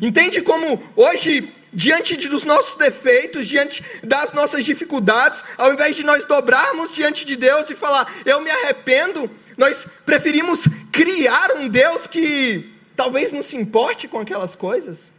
Entende 0.01 0.41
como 0.41 0.81
hoje, 0.95 1.53
diante 1.73 2.27
dos 2.27 2.43
nossos 2.43 2.75
defeitos, 2.75 3.47
diante 3.47 3.84
das 4.03 4.34
nossas 4.34 4.65
dificuldades, 4.65 5.43
ao 5.57 5.73
invés 5.73 5.95
de 5.95 6.03
nós 6.03 6.25
dobrarmos 6.25 6.93
diante 6.93 7.25
de 7.25 7.36
Deus 7.36 7.69
e 7.69 7.75
falar, 7.75 8.12
eu 8.25 8.41
me 8.41 8.49
arrependo, 8.49 9.29
nós 9.57 9.86
preferimos 10.05 10.67
criar 10.91 11.53
um 11.53 11.67
Deus 11.67 12.07
que 12.07 12.73
talvez 12.95 13.31
não 13.31 13.41
se 13.41 13.55
importe 13.55 14.07
com 14.07 14.19
aquelas 14.19 14.55
coisas. 14.55 15.12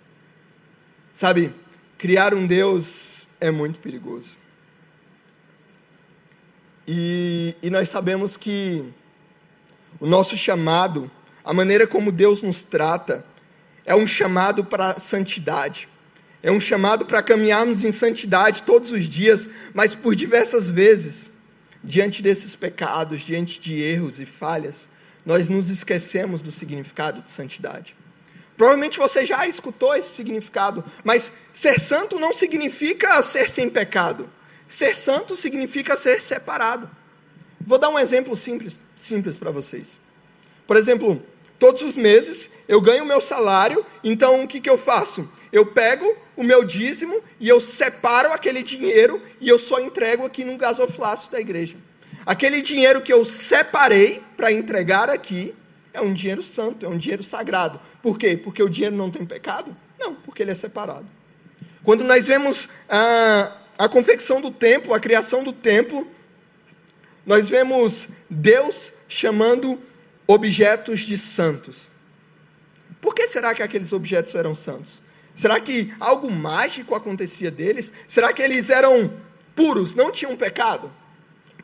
Sabe, 1.13 1.53
criar 1.97 2.35
um 2.35 2.47
Deus 2.47 3.27
é 3.41 3.51
muito 3.51 3.81
perigoso. 3.81 4.37
E, 6.87 7.55
e 7.63 7.71
nós 7.71 7.89
sabemos 7.89 8.37
que 8.37 8.85
o 10.01 10.07
nosso 10.07 10.37
chamado, 10.37 11.11
a 11.45 11.53
maneira 11.53 11.87
como 11.87 12.11
Deus 12.11 12.43
nos 12.43 12.63
trata, 12.63 13.25
é 13.85 13.95
um 13.95 14.07
chamado 14.07 14.65
para 14.65 14.99
santidade. 14.99 15.89
É 16.43 16.51
um 16.51 16.61
chamado 16.61 17.07
para 17.07 17.23
caminharmos 17.23 17.85
em 17.85 17.93
santidade 17.93 18.65
todos 18.65 18.91
os 18.91 19.05
dias, 19.07 19.49
mas 19.73 19.95
por 19.95 20.15
diversas 20.15 20.69
vezes, 20.69 21.31
diante 21.85 22.21
desses 22.21 22.57
pecados, 22.57 23.21
diante 23.21 23.61
de 23.61 23.81
erros 23.81 24.19
e 24.19 24.27
falhas, 24.27 24.89
nós 25.25 25.49
nos 25.49 25.71
esquecemos 25.71 26.43
do 26.43 26.51
significado 26.51 27.23
de 27.23 27.31
santidade. 27.31 27.95
Provavelmente 28.57 28.99
você 28.99 29.25
já 29.25 29.47
escutou 29.47 29.95
esse 29.95 30.11
significado, 30.11 30.85
mas 31.05 31.33
ser 31.53 31.81
santo 31.81 32.19
não 32.19 32.33
significa 32.33 33.23
ser 33.23 33.49
sem 33.49 33.71
pecado. 33.71 34.29
Ser 34.69 34.95
santo 34.95 35.37
significa 35.37 35.97
ser 35.97 36.21
separado. 36.21 36.91
Vou 37.61 37.79
dar 37.79 37.89
um 37.89 37.99
exemplo 37.99 38.35
simples, 38.37 38.79
simples 38.97 39.37
para 39.37 39.51
vocês. 39.51 40.01
Por 40.67 40.77
exemplo, 40.77 41.25
todos 41.63 41.83
os 41.83 41.97
meses 41.97 42.55
eu 42.67 42.81
ganho 42.81 43.05
o 43.05 43.07
meu 43.07 43.21
salário, 43.21 43.87
então 44.03 44.43
o 44.43 44.49
que, 44.49 44.61
que 44.61 44.69
eu 44.69 44.77
faço? 44.77 45.31
Eu 45.53 45.65
pego 45.65 46.13
o 46.37 46.43
meu 46.43 46.65
dízimo 46.65 47.23
e 47.39 47.49
eu 47.49 47.61
separo 47.61 48.33
aquele 48.33 48.65
dinheiro 48.65 49.23
e 49.41 49.49
eu 49.49 49.61
só 49.61 49.79
entrego 49.79 50.27
aqui 50.27 50.45
no 50.45 50.57
gasoflácio 50.57 51.31
da 51.31 51.39
igreja. 51.39 51.77
Aquele 52.27 52.63
dinheiro 52.63 53.01
que 53.01 53.13
eu 53.13 53.25
separei 53.25 54.21
para 54.37 54.51
entregar 54.51 55.09
aqui 55.09 55.55
é 55.95 56.01
um 56.01 56.13
dinheiro 56.13 56.43
santo, 56.43 56.85
é 56.85 56.89
um 56.89 56.99
dinheiro 56.99 57.23
sagrado. 57.23 57.81
Por 58.03 58.19
quê? 58.19 58.37
Porque 58.37 58.61
o 58.61 58.69
dinheiro 58.69 58.97
não 58.97 59.09
tem 59.09 59.25
pecado? 59.25 59.77
Não, 60.01 60.17
porque 60.17 60.43
ele 60.43 60.51
é 60.51 60.57
separado. 60.57 61.07
Quando 61.85 62.03
nós 62.03 62.27
vemos 62.27 62.71
a, 62.89 63.57
a 63.79 63.89
confecção 63.89 64.41
do 64.41 64.51
templo, 64.51 64.93
a 64.93 64.99
criação 64.99 65.45
do 65.45 65.53
templo, 65.53 66.11
nós 67.25 67.49
vemos 67.49 68.09
Deus 68.29 68.95
chamando 69.09 69.79
objetos 70.27 71.01
de 71.01 71.17
santos. 71.19 71.91
Por 73.01 73.15
que 73.15 73.27
será 73.27 73.55
que 73.55 73.63
aqueles 73.63 73.93
objetos 73.93 74.35
eram 74.35 74.55
santos? 74.55 75.03
Será 75.35 75.59
que 75.61 75.93
algo 75.99 76.31
mágico 76.31 76.95
acontecia 76.95 77.51
deles? 77.51 77.93
Será 78.07 78.33
que 78.33 78.43
eles 78.43 78.71
eram 78.71 79.13
puros, 79.57 79.95
não 79.95 80.13
tinham 80.13 80.37
pecado? 80.37 80.91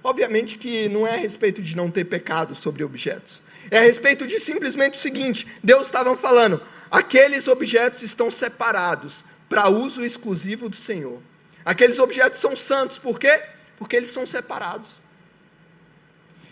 Obviamente 0.02 0.56
que 0.56 0.88
não 0.88 1.06
é 1.06 1.14
a 1.14 1.16
respeito 1.16 1.60
de 1.60 1.76
não 1.76 1.90
ter 1.90 2.04
pecado 2.04 2.54
sobre 2.54 2.84
objetos. 2.84 3.42
É 3.70 3.78
a 3.78 3.82
respeito 3.82 4.26
de 4.26 4.38
simplesmente 4.40 4.96
o 4.96 5.00
seguinte: 5.00 5.46
Deus 5.62 5.82
estava 5.86 6.16
falando, 6.16 6.60
aqueles 6.90 7.48
objetos 7.48 8.02
estão 8.02 8.30
separados 8.30 9.24
para 9.48 9.68
uso 9.68 10.04
exclusivo 10.04 10.68
do 10.68 10.76
Senhor. 10.76 11.20
Aqueles 11.64 11.98
objetos 11.98 12.40
são 12.40 12.56
santos, 12.56 12.96
por 12.96 13.18
quê? 13.18 13.42
Porque 13.76 13.96
eles 13.96 14.10
são 14.10 14.26
separados. 14.26 15.00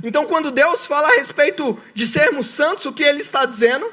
Então, 0.02 0.26
quando 0.26 0.50
Deus 0.50 0.86
fala 0.86 1.08
a 1.08 1.16
respeito 1.16 1.78
de 1.94 2.06
sermos 2.06 2.48
santos, 2.48 2.86
o 2.86 2.92
que 2.92 3.02
Ele 3.02 3.20
está 3.20 3.44
dizendo? 3.44 3.90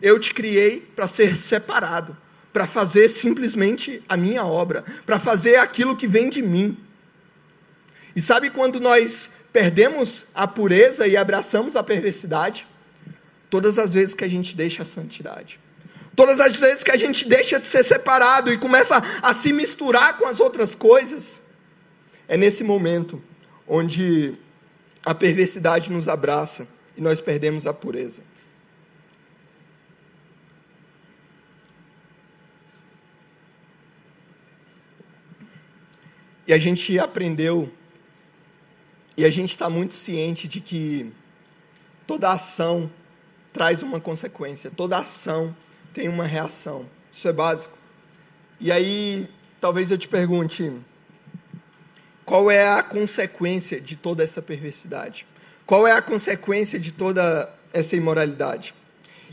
Eu 0.00 0.18
te 0.18 0.32
criei 0.32 0.80
para 0.94 1.06
ser 1.06 1.36
separado, 1.36 2.16
para 2.52 2.66
fazer 2.66 3.08
simplesmente 3.08 4.02
a 4.08 4.16
minha 4.16 4.44
obra, 4.44 4.84
para 5.04 5.18
fazer 5.18 5.56
aquilo 5.56 5.96
que 5.96 6.06
vem 6.06 6.30
de 6.30 6.42
mim. 6.42 6.76
E 8.14 8.20
sabe 8.20 8.50
quando 8.50 8.80
nós 8.80 9.30
perdemos 9.52 10.26
a 10.34 10.46
pureza 10.46 11.06
e 11.06 11.16
abraçamos 11.16 11.76
a 11.76 11.82
perversidade? 11.82 12.66
Todas 13.50 13.78
as 13.78 13.94
vezes 13.94 14.14
que 14.14 14.24
a 14.24 14.28
gente 14.28 14.56
deixa 14.56 14.82
a 14.82 14.86
santidade. 14.86 15.60
Todas 16.14 16.40
as 16.40 16.58
vezes 16.58 16.82
que 16.82 16.90
a 16.90 16.96
gente 16.96 17.28
deixa 17.28 17.60
de 17.60 17.66
ser 17.66 17.84
separado 17.84 18.50
e 18.50 18.56
começa 18.56 19.02
a 19.20 19.34
se 19.34 19.52
misturar 19.52 20.16
com 20.16 20.26
as 20.26 20.40
outras 20.40 20.74
coisas, 20.74 21.42
é 22.26 22.38
nesse 22.38 22.64
momento 22.64 23.22
onde 23.68 24.34
a 25.06 25.14
perversidade 25.14 25.92
nos 25.92 26.08
abraça 26.08 26.66
e 26.96 27.00
nós 27.00 27.20
perdemos 27.20 27.64
a 27.64 27.72
pureza. 27.72 28.22
E 36.44 36.52
a 36.52 36.58
gente 36.58 36.98
aprendeu, 36.98 37.72
e 39.16 39.24
a 39.24 39.30
gente 39.30 39.50
está 39.50 39.70
muito 39.70 39.94
ciente 39.94 40.48
de 40.48 40.60
que 40.60 41.12
toda 42.04 42.32
ação 42.32 42.90
traz 43.52 43.82
uma 43.82 44.00
consequência, 44.00 44.72
toda 44.72 44.98
ação 44.98 45.54
tem 45.94 46.08
uma 46.08 46.24
reação. 46.24 46.84
Isso 47.12 47.28
é 47.28 47.32
básico. 47.32 47.78
E 48.60 48.72
aí, 48.72 49.28
talvez 49.60 49.92
eu 49.92 49.98
te 49.98 50.08
pergunte: 50.08 50.72
qual 52.26 52.50
é 52.50 52.68
a 52.68 52.82
consequência 52.82 53.80
de 53.80 53.94
toda 53.94 54.24
essa 54.24 54.42
perversidade? 54.42 55.24
Qual 55.64 55.86
é 55.86 55.92
a 55.92 56.02
consequência 56.02 56.76
de 56.76 56.90
toda 56.90 57.48
essa 57.72 57.94
imoralidade? 57.94 58.74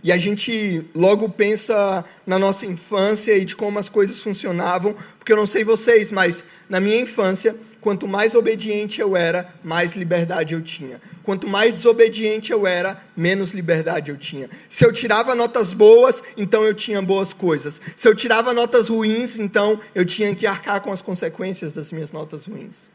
E 0.04 0.12
a 0.12 0.18
gente 0.18 0.86
logo 0.94 1.28
pensa 1.28 2.06
na 2.26 2.38
nossa 2.38 2.68
infância 2.68 3.36
e 3.36 3.46
de 3.46 3.56
como 3.56 3.80
as 3.80 3.90
coisas 3.90 4.20
funcionavam, 4.20 4.96
porque 5.18 5.32
eu 5.32 5.38
não 5.38 5.48
sei 5.48 5.64
vocês, 5.64 6.12
mas 6.12 6.44
na 6.70 6.80
minha 6.80 7.02
infância, 7.02 7.56
quanto 7.84 8.08
mais 8.08 8.34
obediente 8.34 9.02
eu 9.02 9.18
era, 9.18 9.54
mais 9.62 9.94
liberdade 9.94 10.54
eu 10.54 10.62
tinha. 10.62 11.02
Quanto 11.22 11.50
mais 11.50 11.74
desobediente 11.74 12.50
eu 12.50 12.66
era, 12.66 12.98
menos 13.16 13.52
liberdade 13.52 14.10
eu 14.10 14.18
tinha. 14.18 14.50
Se 14.70 14.86
eu 14.86 14.94
tirava 14.94 15.36
notas 15.36 15.74
boas, 15.74 16.24
então 16.38 16.64
eu 16.64 16.74
tinha 16.74 17.02
boas 17.02 17.34
coisas. 17.34 17.82
Se 17.98 18.08
eu 18.08 18.16
tirava 18.16 18.54
notas 18.54 18.88
ruins, 18.88 19.38
então 19.38 19.78
eu 19.94 20.06
tinha 20.06 20.34
que 20.34 20.48
arcar 20.48 20.80
com 20.80 20.94
as 20.94 21.02
consequências 21.02 21.74
das 21.74 21.92
minhas 21.92 22.14
notas 22.14 22.46
ruins. 22.46 22.90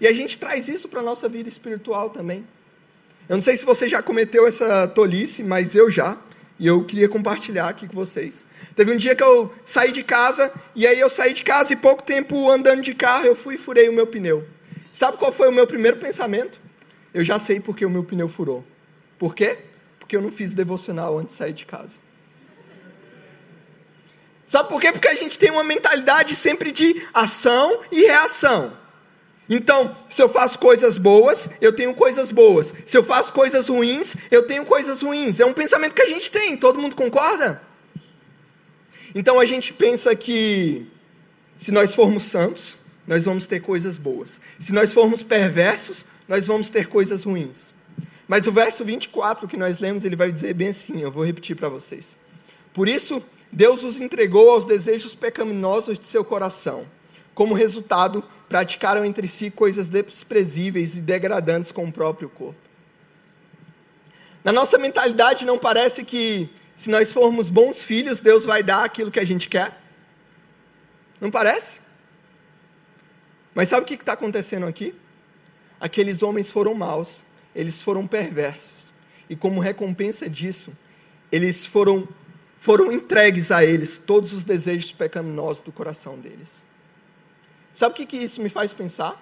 E 0.00 0.06
a 0.06 0.12
gente 0.14 0.38
traz 0.38 0.66
isso 0.66 0.88
para 0.88 1.00
a 1.00 1.04
nossa 1.04 1.28
vida 1.28 1.48
espiritual 1.48 2.08
também. 2.08 2.42
Eu 3.28 3.36
não 3.36 3.42
sei 3.42 3.56
se 3.58 3.66
você 3.66 3.86
já 3.86 4.02
cometeu 4.02 4.46
essa 4.46 4.88
tolice, 4.88 5.42
mas 5.42 5.74
eu 5.74 5.90
já. 5.90 6.16
E 6.60 6.66
eu 6.66 6.84
queria 6.84 7.08
compartilhar 7.08 7.70
aqui 7.70 7.88
com 7.88 7.94
vocês. 7.94 8.44
Teve 8.76 8.92
um 8.92 8.96
dia 8.98 9.16
que 9.16 9.22
eu 9.22 9.50
saí 9.64 9.92
de 9.92 10.02
casa, 10.02 10.52
e 10.76 10.86
aí 10.86 11.00
eu 11.00 11.08
saí 11.08 11.32
de 11.32 11.42
casa 11.42 11.72
e 11.72 11.76
pouco 11.76 12.02
tempo 12.02 12.50
andando 12.50 12.82
de 12.82 12.92
carro, 12.92 13.24
eu 13.24 13.34
fui 13.34 13.54
e 13.54 13.58
furei 13.58 13.88
o 13.88 13.92
meu 13.94 14.06
pneu. 14.06 14.46
Sabe 14.92 15.16
qual 15.16 15.32
foi 15.32 15.48
o 15.48 15.52
meu 15.52 15.66
primeiro 15.66 15.96
pensamento? 15.96 16.60
Eu 17.14 17.24
já 17.24 17.38
sei 17.38 17.60
porque 17.60 17.86
o 17.86 17.88
meu 17.88 18.04
pneu 18.04 18.28
furou. 18.28 18.62
Por 19.18 19.34
quê? 19.34 19.56
Porque 19.98 20.14
eu 20.14 20.20
não 20.20 20.30
fiz 20.30 20.54
devocional 20.54 21.18
antes 21.18 21.34
de 21.34 21.38
sair 21.38 21.54
de 21.54 21.64
casa. 21.64 21.96
Sabe 24.44 24.68
por 24.68 24.82
quê? 24.82 24.92
Porque 24.92 25.08
a 25.08 25.14
gente 25.14 25.38
tem 25.38 25.50
uma 25.50 25.64
mentalidade 25.64 26.36
sempre 26.36 26.72
de 26.72 27.02
ação 27.14 27.80
e 27.90 28.02
reação. 28.02 28.70
Então, 29.52 29.96
se 30.08 30.22
eu 30.22 30.28
faço 30.28 30.60
coisas 30.60 30.96
boas, 30.96 31.50
eu 31.60 31.74
tenho 31.74 31.92
coisas 31.92 32.30
boas. 32.30 32.72
Se 32.86 32.96
eu 32.96 33.02
faço 33.02 33.32
coisas 33.32 33.68
ruins, 33.68 34.14
eu 34.30 34.46
tenho 34.46 34.64
coisas 34.64 35.02
ruins. 35.02 35.40
É 35.40 35.44
um 35.44 35.52
pensamento 35.52 35.92
que 35.92 36.02
a 36.02 36.08
gente 36.08 36.30
tem, 36.30 36.56
todo 36.56 36.78
mundo 36.78 36.94
concorda? 36.94 37.60
Então 39.12 39.40
a 39.40 39.44
gente 39.44 39.72
pensa 39.72 40.14
que 40.14 40.86
se 41.56 41.72
nós 41.72 41.96
formos 41.96 42.22
santos, 42.22 42.78
nós 43.08 43.24
vamos 43.24 43.44
ter 43.44 43.58
coisas 43.58 43.98
boas. 43.98 44.40
Se 44.56 44.72
nós 44.72 44.94
formos 44.94 45.20
perversos, 45.20 46.04
nós 46.28 46.46
vamos 46.46 46.70
ter 46.70 46.86
coisas 46.86 47.24
ruins. 47.24 47.74
Mas 48.28 48.46
o 48.46 48.52
verso 48.52 48.84
24 48.84 49.48
que 49.48 49.56
nós 49.56 49.80
lemos, 49.80 50.04
ele 50.04 50.14
vai 50.14 50.30
dizer 50.30 50.54
bem 50.54 50.68
assim, 50.68 51.00
eu 51.00 51.10
vou 51.10 51.24
repetir 51.24 51.56
para 51.56 51.68
vocês. 51.68 52.16
Por 52.72 52.88
isso, 52.88 53.20
Deus 53.50 53.82
os 53.82 54.00
entregou 54.00 54.50
aos 54.50 54.64
desejos 54.64 55.12
pecaminosos 55.12 55.98
de 55.98 56.06
seu 56.06 56.24
coração. 56.24 56.86
Como 57.34 57.52
resultado, 57.52 58.22
praticaram 58.50 59.04
entre 59.04 59.28
si 59.28 59.48
coisas 59.48 59.86
desprezíveis 59.86 60.96
e 60.96 61.00
degradantes 61.00 61.70
com 61.70 61.84
o 61.84 61.92
próprio 61.92 62.28
corpo. 62.28 62.58
Na 64.42 64.50
nossa 64.50 64.76
mentalidade, 64.76 65.46
não 65.46 65.56
parece 65.56 66.04
que 66.04 66.50
se 66.74 66.90
nós 66.90 67.12
formos 67.12 67.48
bons 67.48 67.84
filhos, 67.84 68.20
Deus 68.20 68.44
vai 68.44 68.60
dar 68.64 68.82
aquilo 68.82 69.08
que 69.08 69.20
a 69.20 69.24
gente 69.24 69.48
quer? 69.48 69.80
Não 71.20 71.30
parece? 71.30 71.78
Mas 73.54 73.68
sabe 73.68 73.82
o 73.82 73.86
que 73.86 73.94
está 73.94 74.14
acontecendo 74.14 74.66
aqui? 74.66 74.96
Aqueles 75.78 76.20
homens 76.20 76.50
foram 76.50 76.74
maus, 76.74 77.22
eles 77.54 77.80
foram 77.80 78.04
perversos, 78.04 78.92
e 79.28 79.36
como 79.36 79.60
recompensa 79.60 80.28
disso, 80.28 80.76
eles 81.30 81.66
foram, 81.66 82.08
foram 82.58 82.90
entregues 82.90 83.52
a 83.52 83.64
eles 83.64 83.96
todos 83.96 84.32
os 84.32 84.42
desejos 84.42 84.90
pecaminosos 84.90 85.62
do 85.62 85.70
coração 85.70 86.18
deles. 86.18 86.68
Sabe 87.72 87.92
o 87.92 87.96
que, 87.96 88.06
que 88.06 88.16
isso 88.16 88.40
me 88.40 88.48
faz 88.48 88.72
pensar? 88.72 89.16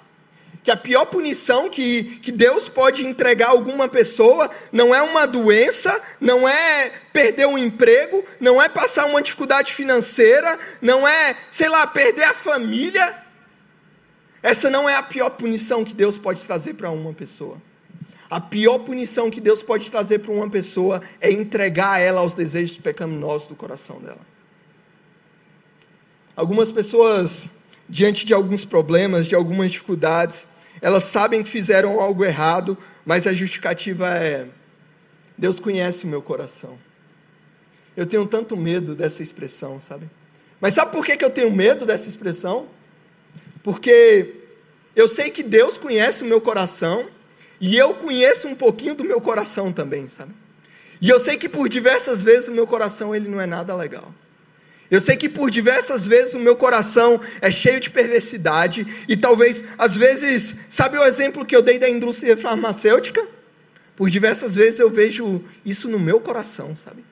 Que 0.65 0.71
a 0.71 0.77
pior 0.77 1.07
punição 1.07 1.71
que, 1.71 2.17
que 2.21 2.33
Deus 2.33 2.69
pode 2.69 3.07
entregar 3.07 3.49
a 3.49 3.51
alguma 3.51 3.89
pessoa 3.89 4.51
não 4.73 4.95
é 4.95 5.01
uma 5.01 5.27
doença, 5.27 6.03
não 6.21 6.49
é 6.49 6.91
perder 7.13 7.47
um 7.47 7.57
emprego, 7.57 8.25
não 8.41 8.61
é 8.61 8.69
passar 8.69 9.07
uma 9.07 9.23
dificuldade 9.23 9.73
financeira, 9.73 10.59
não 10.81 11.07
é, 11.07 11.37
sei 11.51 11.69
lá, 11.69 11.87
perder 11.87 12.25
a 12.25 12.35
família. 12.35 13.15
Essa 14.43 14.69
não 14.71 14.89
é 14.89 14.97
a 14.97 15.03
pior 15.03 15.31
punição 15.31 15.85
que 15.85 15.95
Deus 15.95 16.19
pode 16.19 16.45
trazer 16.45 16.75
para 16.75 16.91
uma 16.91 17.13
pessoa. 17.13 17.61
A 18.31 18.41
pior 18.41 18.79
punição 18.81 19.31
que 19.31 19.41
Deus 19.41 19.63
pode 19.63 19.91
trazer 19.91 20.19
para 20.19 20.33
uma 20.33 20.51
pessoa 20.51 21.03
é 21.21 21.31
entregar 21.31 21.99
ela 21.99 22.21
aos 22.21 22.35
desejos 22.35 22.77
pecaminosos 22.77 23.49
do 23.49 23.57
coração 23.57 24.01
dela. 24.01 24.21
Algumas 26.37 26.71
pessoas 26.71 27.47
diante 27.88 28.27
de 28.27 28.35
alguns 28.35 28.64
problemas, 28.64 29.27
de 29.27 29.35
algumas 29.35 29.70
dificuldades. 29.70 30.48
Elas 30.81 31.05
sabem 31.05 31.42
que 31.42 31.48
fizeram 31.48 32.01
algo 32.01 32.24
errado, 32.24 32.77
mas 33.05 33.27
a 33.27 33.33
justificativa 33.33 34.09
é: 34.09 34.46
Deus 35.37 35.59
conhece 35.59 36.05
o 36.05 36.09
meu 36.09 36.20
coração. 36.20 36.79
Eu 37.96 38.07
tenho 38.07 38.27
tanto 38.27 38.57
medo 38.57 38.94
dessa 38.94 39.22
expressão, 39.22 39.81
sabe? 39.81 40.09
Mas 40.61 40.74
sabe 40.74 40.92
por 40.92 41.05
que, 41.05 41.16
que 41.16 41.24
eu 41.24 41.31
tenho 41.31 41.51
medo 41.51 41.87
dessa 41.87 42.09
expressão? 42.09 42.68
Porque 43.62 44.35
eu 44.94 45.09
sei 45.09 45.31
que 45.31 45.42
Deus 45.42 45.79
conhece 45.79 46.22
o 46.22 46.27
meu 46.27 46.40
coração 46.40 47.07
e 47.61 47.77
eu 47.77 47.94
conheço 47.94 48.48
um 48.48 48.55
pouquinho 48.55 48.94
do 48.94 49.05
meu 49.05 49.20
coração 49.20 49.72
também, 49.72 50.09
sabe? 50.09 50.33
E 51.01 51.09
eu 51.09 51.20
sei 51.20 51.37
que 51.37 51.48
por 51.48 51.68
diversas 51.68 52.22
vezes 52.22 52.48
o 52.48 52.53
meu 52.53 52.66
coração 52.66 53.14
ele 53.14 53.29
não 53.29 53.40
é 53.40 53.46
nada 53.46 53.74
legal. 53.74 54.12
Eu 54.90 55.01
sei 55.01 55.16
que 55.16 55.29
por 55.29 55.51
diversas 55.51 56.07
vezes 56.07 56.35
o 56.35 56.38
meu 56.38 56.57
coração 56.57 57.20
é 57.42 57.51
cheio 57.51 57.79
de 57.79 57.90
perversidade 57.90 59.05
e 59.07 59.16
talvez, 59.16 59.62
às 59.77 59.96
vezes, 59.96 60.57
sabe 60.70 60.96
o 60.96 61.05
exemplo 61.05 61.44
que 61.44 61.55
eu 61.55 61.61
dei 61.61 61.79
da 61.79 61.88
indústria 61.88 62.37
farmacêutica? 62.37 63.27
Por 63.94 64.09
diversas 64.09 64.55
vezes 64.55 64.81
eu 64.81 64.88
vejo 64.88 65.44
isso 65.64 65.88
no 65.88 65.98
meu 65.98 66.20
coração, 66.20 66.74
sabe? 66.74 67.05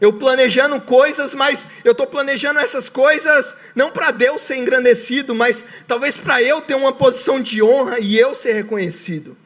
Eu 0.00 0.12
planejando 0.12 0.80
coisas, 0.80 1.34
mas 1.34 1.66
eu 1.84 1.92
estou 1.92 2.06
planejando 2.06 2.60
essas 2.60 2.88
coisas 2.88 3.54
não 3.74 3.90
para 3.90 4.10
Deus 4.10 4.42
ser 4.42 4.56
engrandecido, 4.56 5.34
mas 5.34 5.64
talvez 5.86 6.16
para 6.16 6.42
eu 6.42 6.60
ter 6.60 6.74
uma 6.74 6.92
posição 6.92 7.40
de 7.40 7.62
honra 7.62 7.98
e 7.98 8.18
eu 8.18 8.34
ser 8.34 8.52
reconhecido. 8.52 9.36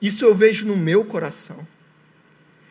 Isso 0.00 0.24
eu 0.24 0.34
vejo 0.34 0.66
no 0.66 0.76
meu 0.76 1.04
coração. 1.04 1.66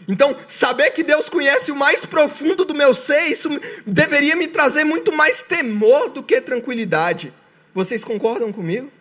Então, 0.07 0.35
saber 0.47 0.91
que 0.91 1.03
Deus 1.03 1.29
conhece 1.29 1.71
o 1.71 1.75
mais 1.75 2.05
profundo 2.05 2.65
do 2.65 2.73
meu 2.73 2.93
ser, 2.93 3.25
isso 3.25 3.49
deveria 3.85 4.35
me 4.35 4.47
trazer 4.47 4.83
muito 4.83 5.11
mais 5.11 5.43
temor 5.43 6.09
do 6.09 6.23
que 6.23 6.41
tranquilidade. 6.41 7.33
Vocês 7.73 8.03
concordam 8.03 8.51
comigo? 8.51 8.91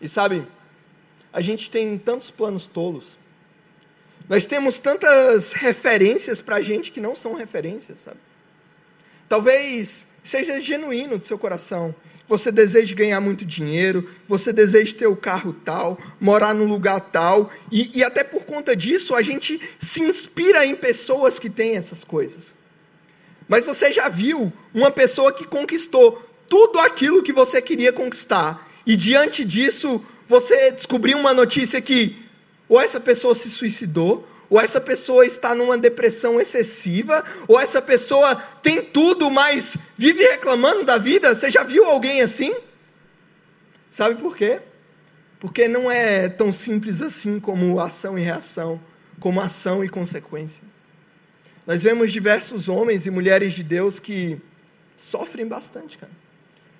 E 0.00 0.08
sabe, 0.08 0.42
a 1.32 1.40
gente 1.40 1.70
tem 1.70 1.98
tantos 1.98 2.30
planos 2.30 2.66
tolos. 2.66 3.18
Nós 4.28 4.46
temos 4.46 4.78
tantas 4.78 5.52
referências 5.52 6.40
para 6.40 6.56
a 6.56 6.60
gente 6.60 6.90
que 6.90 7.00
não 7.00 7.14
são 7.14 7.34
referências, 7.34 8.00
sabe? 8.00 8.18
Talvez 9.28 10.05
seja 10.28 10.60
genuíno 10.60 11.18
do 11.18 11.26
seu 11.26 11.38
coração 11.38 11.94
você 12.28 12.50
deseja 12.50 12.94
ganhar 12.94 13.20
muito 13.20 13.44
dinheiro, 13.44 14.08
você 14.28 14.52
deseja 14.52 14.94
ter 14.96 15.06
o 15.06 15.16
carro 15.16 15.52
tal, 15.64 15.98
morar 16.20 16.54
num 16.54 16.66
lugar 16.66 17.00
tal, 17.00 17.50
e, 17.70 17.98
e 17.98 18.04
até 18.04 18.24
por 18.24 18.44
conta 18.44 18.74
disso 18.74 19.14
a 19.14 19.22
gente 19.22 19.60
se 19.78 20.02
inspira 20.02 20.66
em 20.66 20.74
pessoas 20.74 21.38
que 21.38 21.48
têm 21.48 21.76
essas 21.76 22.02
coisas. 22.02 22.54
Mas 23.48 23.66
você 23.66 23.92
já 23.92 24.08
viu 24.08 24.52
uma 24.74 24.90
pessoa 24.90 25.32
que 25.32 25.46
conquistou 25.46 26.20
tudo 26.48 26.80
aquilo 26.80 27.22
que 27.22 27.32
você 27.32 27.62
queria 27.62 27.92
conquistar, 27.92 28.68
e 28.84 28.96
diante 28.96 29.44
disso 29.44 30.04
você 30.28 30.72
descobriu 30.72 31.18
uma 31.18 31.32
notícia 31.32 31.80
que 31.80 32.24
ou 32.68 32.80
essa 32.80 32.98
pessoa 32.98 33.32
se 33.32 33.48
suicidou, 33.48 34.26
ou 34.48 34.60
essa 34.60 34.80
pessoa 34.80 35.26
está 35.26 35.54
numa 35.54 35.76
depressão 35.76 36.40
excessiva, 36.40 37.24
ou 37.48 37.58
essa 37.58 37.82
pessoa 37.82 38.34
tem 38.62 38.82
tudo, 38.82 39.30
mas 39.30 39.76
vive 39.96 40.22
reclamando 40.22 40.84
da 40.84 40.98
vida. 40.98 41.34
Você 41.34 41.50
já 41.50 41.62
viu 41.62 41.84
alguém 41.84 42.22
assim? 42.22 42.54
Sabe 43.90 44.20
por 44.20 44.36
quê? 44.36 44.60
Porque 45.40 45.68
não 45.68 45.90
é 45.90 46.28
tão 46.28 46.52
simples 46.52 47.02
assim 47.02 47.40
como 47.40 47.80
ação 47.80 48.18
e 48.18 48.22
reação, 48.22 48.80
como 49.18 49.40
ação 49.40 49.84
e 49.84 49.88
consequência. 49.88 50.62
Nós 51.66 51.82
vemos 51.82 52.12
diversos 52.12 52.68
homens 52.68 53.06
e 53.06 53.10
mulheres 53.10 53.52
de 53.52 53.62
Deus 53.62 53.98
que 53.98 54.40
sofrem 54.96 55.46
bastante, 55.46 55.98
cara. 55.98 56.12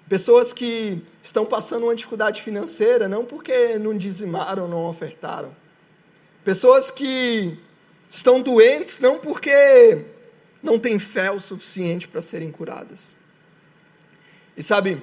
Pessoas 0.09 0.53
que 0.53 1.03
estão 1.23 1.45
passando 1.45 1.83
uma 1.83 1.95
dificuldade 1.95 2.41
financeira, 2.41 3.09
não 3.09 3.25
porque 3.25 3.77
não 3.79 3.97
dizimaram, 3.97 4.69
não 4.69 4.87
ofertaram. 4.87 5.53
Pessoas 6.47 6.91
que 6.91 7.59
estão 8.09 8.41
doentes, 8.41 9.01
não 9.01 9.19
porque 9.19 10.07
não 10.63 10.79
têm 10.79 10.99
fé 10.99 11.31
o 11.31 11.41
suficiente 11.41 12.07
para 12.07 12.23
serem 12.23 12.51
curadas. 12.51 13.15
E 14.57 14.63
sabe, 14.63 15.03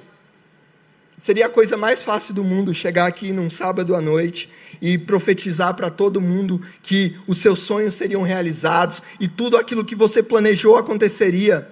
seria 1.18 1.46
a 1.46 1.48
coisa 1.48 1.76
mais 1.76 2.04
fácil 2.04 2.34
do 2.34 2.42
mundo 2.42 2.72
chegar 2.72 3.06
aqui 3.06 3.30
num 3.30 3.48
sábado 3.48 3.94
à 3.94 4.00
noite 4.00 4.50
e 4.80 4.98
profetizar 4.98 5.74
para 5.74 5.90
todo 5.90 6.20
mundo 6.20 6.60
que 6.82 7.16
os 7.28 7.38
seus 7.38 7.60
sonhos 7.60 7.94
seriam 7.94 8.22
realizados 8.22 9.02
e 9.20 9.28
tudo 9.28 9.56
aquilo 9.56 9.84
que 9.84 9.94
você 9.94 10.22
planejou 10.22 10.76
aconteceria. 10.76 11.70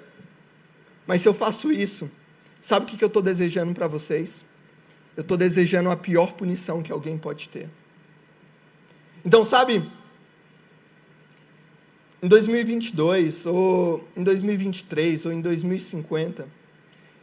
Mas 1.07 1.23
se 1.23 1.29
eu 1.29 1.35
faço 1.35 1.73
isso, 1.73 2.09
Sabe 2.63 2.87
o 2.87 2.97
que 2.97 3.03
eu 3.03 3.09
estou 3.09 3.21
desejando 3.21 3.75
para 3.75 3.89
vocês? 3.89 4.45
Eu 5.17 5.23
estou 5.23 5.37
desejando 5.37 5.91
a 5.91 5.97
pior 5.97 6.33
punição 6.35 6.81
que 6.81 6.93
alguém 6.93 7.19
pode 7.19 7.49
ter. 7.49 7.69
Então, 9.25 9.45
sabe, 9.45 9.83
em 12.23 12.29
2022, 12.29 13.47
ou 13.47 14.09
em 14.17 14.23
2023, 14.23 15.27
ou 15.27 15.33
em 15.33 15.41
2050, 15.41 16.47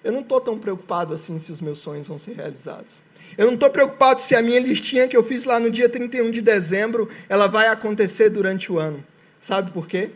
eu 0.04 0.12
não 0.12 0.22
estou 0.22 0.40
tão 0.40 0.58
preocupado 0.58 1.14
assim 1.14 1.38
se 1.40 1.52
os 1.52 1.62
meus 1.62 1.80
sonhos 1.80 2.08
vão 2.08 2.18
ser 2.18 2.36
realizados. 2.36 3.02
Eu 3.38 3.48
não 3.48 3.54
estou 3.54 3.70
preocupado 3.70 4.22
se 4.22 4.36
a 4.36 4.42
minha 4.42 4.60
listinha 4.60 5.08
que 5.08 5.16
eu 5.16 5.24
fiz 5.24 5.44
lá 5.44 5.60
no 5.60 5.70
dia 5.70 5.90
31 5.90 6.32
de 6.32 6.42
dezembro, 6.42 7.10
ela 7.28 7.48
vai 7.48 7.68
acontecer 7.68 8.30
durante 8.30 8.72
o 8.72 8.80
ano. 8.80 9.04
Sabe 9.40 9.72
por 9.72 9.88
quê? 9.88 10.10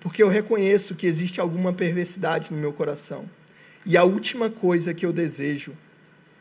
Porque 0.00 0.22
eu 0.22 0.28
reconheço 0.28 0.94
que 0.94 1.06
existe 1.06 1.40
alguma 1.40 1.72
perversidade 1.72 2.52
no 2.52 2.58
meu 2.58 2.72
coração. 2.72 3.28
E 3.84 3.96
a 3.96 4.04
última 4.04 4.50
coisa 4.50 4.94
que 4.94 5.04
eu 5.04 5.12
desejo 5.12 5.72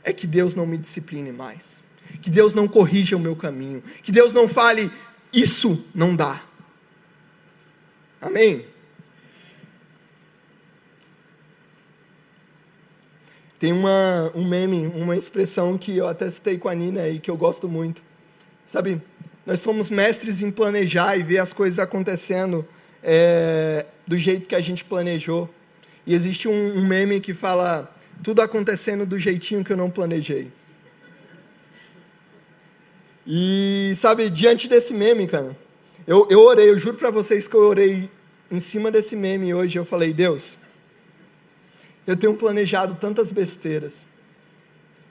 é 0.03 0.13
que 0.13 0.27
Deus 0.27 0.55
não 0.55 0.65
me 0.65 0.77
discipline 0.77 1.31
mais. 1.31 1.83
Que 2.21 2.29
Deus 2.29 2.53
não 2.53 2.67
corrija 2.67 3.15
o 3.15 3.19
meu 3.19 3.35
caminho. 3.35 3.83
Que 4.01 4.11
Deus 4.11 4.33
não 4.33 4.47
fale, 4.47 4.91
isso 5.33 5.85
não 5.93 6.15
dá. 6.15 6.41
Amém? 8.21 8.65
Tem 13.59 13.73
uma, 13.73 14.31
um 14.35 14.47
meme, 14.47 14.87
uma 14.87 15.15
expressão 15.15 15.77
que 15.77 15.97
eu 15.97 16.07
até 16.07 16.29
citei 16.29 16.57
com 16.57 16.69
a 16.69 16.75
Nina 16.75 17.07
e 17.07 17.19
que 17.19 17.29
eu 17.29 17.37
gosto 17.37 17.67
muito. 17.67 18.03
Sabe, 18.65 19.01
nós 19.45 19.61
somos 19.61 19.89
mestres 19.89 20.41
em 20.41 20.51
planejar 20.51 21.17
e 21.17 21.23
ver 21.23 21.39
as 21.39 21.53
coisas 21.53 21.79
acontecendo 21.79 22.67
é, 23.01 23.85
do 24.05 24.17
jeito 24.17 24.45
que 24.45 24.55
a 24.55 24.59
gente 24.59 24.83
planejou. 24.83 25.49
E 26.05 26.13
existe 26.13 26.47
um, 26.47 26.77
um 26.77 26.85
meme 26.85 27.19
que 27.19 27.33
fala 27.33 27.91
tudo 28.21 28.41
acontecendo 28.41 29.05
do 29.05 29.17
jeitinho 29.17 29.63
que 29.63 29.73
eu 29.73 29.77
não 29.77 29.89
planejei. 29.89 30.51
E, 33.27 33.93
sabe, 33.97 34.29
diante 34.29 34.69
desse 34.69 34.93
meme, 34.93 35.27
cara, 35.27 35.55
eu, 36.07 36.25
eu 36.29 36.39
orei, 36.39 36.69
eu 36.69 36.79
juro 36.79 36.95
para 36.95 37.11
vocês 37.11 37.47
que 37.47 37.55
eu 37.55 37.61
orei 37.61 38.09
em 38.49 38.59
cima 38.59 38.89
desse 38.89 39.15
meme 39.15 39.53
hoje. 39.53 39.77
Eu 39.77 39.83
falei, 39.83 40.13
Deus, 40.13 40.57
eu 42.05 42.15
tenho 42.15 42.33
planejado 42.33 42.95
tantas 42.95 43.29
besteiras. 43.29 44.05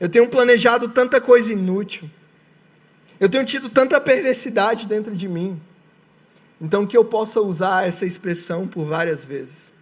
Eu 0.00 0.09
tenho 0.09 0.29
planejado 0.29 0.88
tanta 0.88 1.20
coisa 1.20 1.52
inútil. 1.52 2.09
Eu 3.20 3.29
tenho 3.29 3.44
tido 3.44 3.68
tanta 3.68 4.00
perversidade 4.00 4.87
dentro 4.87 5.14
de 5.14 5.29
mim. 5.29 5.61
Então, 6.61 6.87
que 6.87 6.96
eu 6.96 7.05
possa 7.05 7.40
usar 7.40 7.87
essa 7.87 8.07
expressão 8.07 8.66
por 8.66 8.87
várias 8.87 9.24
vezes 9.24 9.76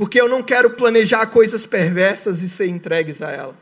porque 0.00 0.18
eu 0.18 0.30
não 0.30 0.42
quero 0.42 0.70
planejar 0.70 1.26
coisas 1.26 1.66
perversas 1.66 2.40
e 2.40 2.48
ser 2.48 2.68
entregues 2.68 3.20
a 3.20 3.30
ela. 3.30 3.54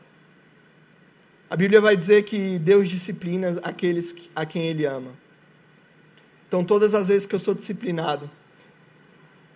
A 1.49 1.55
Bíblia 1.55 1.81
vai 1.81 1.97
dizer 1.97 2.23
que 2.23 2.59
Deus 2.59 2.87
disciplina 2.87 3.59
aqueles 3.63 4.15
a 4.35 4.45
quem 4.45 4.67
Ele 4.67 4.85
ama. 4.85 5.11
Então, 6.47 6.63
todas 6.63 6.93
as 6.93 7.07
vezes 7.07 7.25
que 7.25 7.33
eu 7.33 7.39
sou 7.39 7.55
disciplinado, 7.55 8.29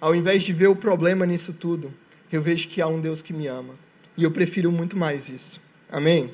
ao 0.01 0.15
invés 0.15 0.43
de 0.43 0.51
ver 0.51 0.67
o 0.67 0.75
problema 0.75 1.25
nisso 1.25 1.53
tudo, 1.53 1.93
eu 2.31 2.41
vejo 2.41 2.67
que 2.67 2.81
há 2.81 2.87
um 2.87 2.99
Deus 2.99 3.21
que 3.21 3.31
me 3.31 3.45
ama. 3.45 3.75
E 4.17 4.23
eu 4.23 4.31
prefiro 4.31 4.71
muito 4.71 4.97
mais 4.97 5.29
isso. 5.29 5.61
Amém? 5.91 6.31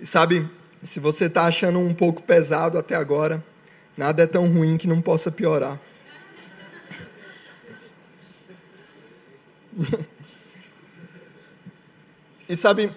E 0.00 0.06
sabe, 0.06 0.48
se 0.82 0.98
você 0.98 1.26
está 1.26 1.44
achando 1.44 1.78
um 1.78 1.92
pouco 1.92 2.22
pesado 2.22 2.78
até 2.78 2.94
agora, 2.94 3.44
nada 3.94 4.22
é 4.22 4.26
tão 4.26 4.50
ruim 4.50 4.78
que 4.78 4.86
não 4.86 5.02
possa 5.02 5.30
piorar. 5.30 5.78
E 12.50 12.56
sabe, 12.56 12.90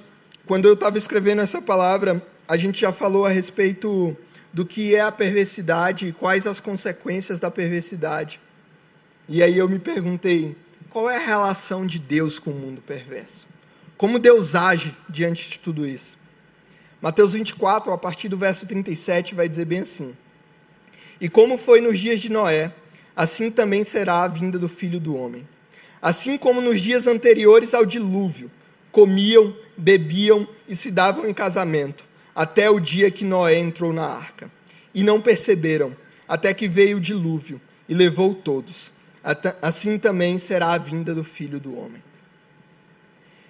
quando 0.48 0.68
eu 0.68 0.74
estava 0.74 0.98
escrevendo 0.98 1.44
essa 1.44 1.62
palavra, 1.62 2.26
a 2.48 2.58
gente 2.58 2.82
já 2.82 2.92
falou 2.92 3.24
a 3.24 3.30
respeito 3.30 4.18
do 4.52 4.66
que 4.66 4.96
é 4.96 5.02
a 5.02 5.12
perversidade 5.12 6.08
e 6.08 6.12
quais 6.12 6.48
as 6.48 6.60
consequências 6.60 7.40
da 7.40 7.52
perversidade. 7.52 8.40
E 9.30 9.44
aí 9.44 9.56
eu 9.56 9.70
me 9.70 9.78
perguntei, 9.78 10.58
qual 10.90 11.08
é 11.08 11.18
a 11.18 11.26
relação 11.28 11.86
de 11.86 12.00
Deus 12.00 12.40
com 12.40 12.50
o 12.50 12.56
mundo 12.56 12.82
perverso? 12.82 13.46
Como 13.96 14.18
Deus 14.18 14.56
age 14.56 14.92
diante 15.08 15.48
de 15.48 15.60
tudo 15.60 15.86
isso? 15.86 16.18
Mateus 17.00 17.34
24, 17.34 17.94
a 17.94 17.98
partir 17.98 18.30
do 18.30 18.38
verso 18.38 18.66
37, 18.66 19.36
vai 19.36 19.48
dizer 19.48 19.66
bem 19.66 19.82
assim: 19.82 20.18
E 21.22 21.30
como 21.30 21.60
foi 21.60 21.80
nos 21.80 22.00
dias 22.00 22.20
de 22.20 22.30
Noé, 22.30 22.72
assim 23.16 23.52
também 23.52 23.84
será 23.84 24.24
a 24.24 24.28
vinda 24.28 24.58
do 24.58 24.68
filho 24.68 25.00
do 25.00 25.16
homem. 25.16 25.48
Assim 26.02 26.40
como 26.40 26.60
nos 26.60 26.82
dias 26.82 27.06
anteriores 27.06 27.76
ao 27.76 27.86
dilúvio, 27.86 28.50
comiam, 28.94 29.54
bebiam 29.76 30.48
e 30.70 30.76
se 30.76 30.92
davam 30.92 31.28
em 31.28 31.34
casamento, 31.34 32.06
até 32.34 32.70
o 32.70 32.80
dia 32.80 33.12
que 33.12 33.26
Noé 33.26 33.58
entrou 33.58 33.92
na 33.92 34.06
arca. 34.06 34.50
E 34.94 35.04
não 35.04 35.20
perceberam, 35.20 35.94
até 36.28 36.54
que 36.54 36.68
veio 36.68 36.98
o 36.98 37.02
dilúvio 37.02 37.60
e 37.90 37.94
levou 37.94 38.36
todos. 38.36 38.92
Assim 39.62 39.98
também 39.98 40.38
será 40.38 40.74
a 40.74 40.78
vinda 40.78 41.14
do 41.14 41.24
filho 41.24 41.60
do 41.60 41.78
homem. 41.78 42.02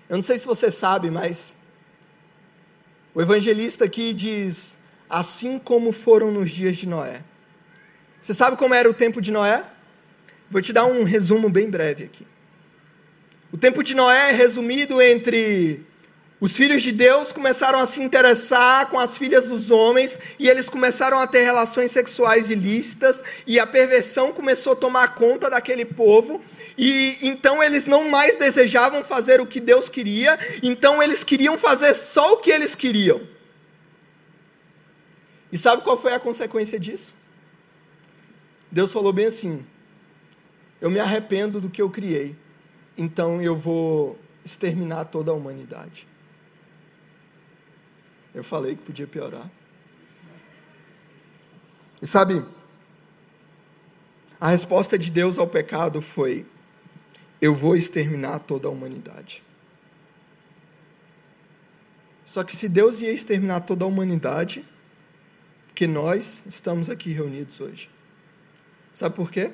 Eu 0.10 0.16
não 0.16 0.24
sei 0.24 0.40
se 0.40 0.48
você 0.48 0.72
sabe, 0.72 1.12
mas 1.12 1.54
o 3.14 3.22
evangelista 3.22 3.84
aqui 3.84 4.14
diz: 4.14 4.78
assim 5.10 5.60
como 5.60 5.92
foram 5.92 6.32
nos 6.32 6.52
dias 6.52 6.78
de 6.78 6.88
Noé. 6.88 7.22
Você 8.22 8.34
sabe 8.34 8.56
como 8.56 8.74
era 8.74 8.90
o 8.90 8.94
tempo 8.94 9.22
de 9.22 9.32
Noé? 9.32 9.62
Vou 10.50 10.62
te 10.62 10.72
dar 10.72 10.86
um 10.86 11.04
resumo 11.04 11.50
bem 11.50 11.70
breve 11.70 12.06
aqui. 12.06 12.26
O 13.54 13.58
tempo 13.58 13.84
de 13.84 13.94
Noé 13.94 14.32
é 14.32 14.34
resumido 14.34 15.00
entre 15.00 15.86
os 16.42 16.58
filhos 16.58 16.82
de 16.82 16.92
Deus 16.92 17.32
começaram 17.32 17.78
a 17.78 17.86
se 17.86 18.02
interessar 18.02 18.90
com 18.90 19.00
as 19.00 19.16
filhas 19.16 19.48
dos 19.48 19.70
homens 19.70 20.20
e 20.40 20.50
eles 20.50 20.68
começaram 20.68 21.20
a 21.20 21.28
ter 21.28 21.44
relações 21.44 21.92
sexuais 21.92 22.50
ilícitas 22.50 23.24
e 23.46 23.60
a 23.60 23.68
perversão 23.68 24.34
começou 24.34 24.74
a 24.74 24.76
tomar 24.76 25.14
conta 25.14 25.52
daquele 25.52 25.86
povo 25.86 26.44
e 26.76 27.20
então 27.22 27.62
eles 27.62 27.86
não 27.86 28.10
mais 28.10 28.40
desejavam 28.40 29.04
fazer 29.04 29.40
o 29.40 29.46
que 29.46 29.60
Deus 29.60 29.88
queria, 29.88 30.38
então 30.64 31.02
eles 31.02 31.24
queriam 31.24 31.56
fazer 31.56 31.94
só 31.94 32.34
o 32.34 32.38
que 32.38 32.50
eles 32.50 32.74
queriam. 32.74 33.22
E 35.52 35.60
sabe 35.60 35.84
qual 35.84 36.02
foi 36.02 36.14
a 36.14 36.20
consequência 36.20 36.80
disso? 36.80 37.14
Deus 38.72 38.92
falou 38.92 39.14
bem 39.14 39.28
assim: 39.28 39.64
Eu 40.82 40.90
me 40.90 41.00
arrependo 41.00 41.62
do 41.62 41.70
que 41.70 41.84
eu 41.84 41.90
criei, 41.92 42.36
então 42.98 43.42
eu 43.42 43.56
vou 43.56 44.20
exterminar 44.44 45.06
toda 45.06 45.32
a 45.32 45.34
humanidade. 45.34 46.08
Eu 48.34 48.44
falei 48.44 48.76
que 48.76 48.84
podia 48.84 49.08
piorar. 49.08 49.50
E 52.02 52.08
sabe, 52.08 52.44
a 54.40 54.50
resposta 54.50 54.98
de 54.98 55.10
Deus 55.10 55.38
ao 55.38 55.48
pecado 55.48 56.02
foi: 56.02 56.46
eu 57.42 57.54
vou 57.54 57.76
exterminar 57.76 58.40
toda 58.40 58.68
a 58.68 58.72
humanidade. 58.72 59.44
Só 62.26 62.44
que 62.44 62.56
se 62.56 62.68
Deus 62.68 63.00
ia 63.00 63.12
exterminar 63.12 63.62
toda 63.62 63.86
a 63.86 63.88
humanidade, 63.88 64.66
que 65.76 65.88
nós 65.88 66.44
estamos 66.46 66.90
aqui 66.90 67.12
reunidos 67.12 67.62
hoje. 67.62 67.90
Sabe 68.94 69.16
por 69.16 69.32
quê? 69.32 69.52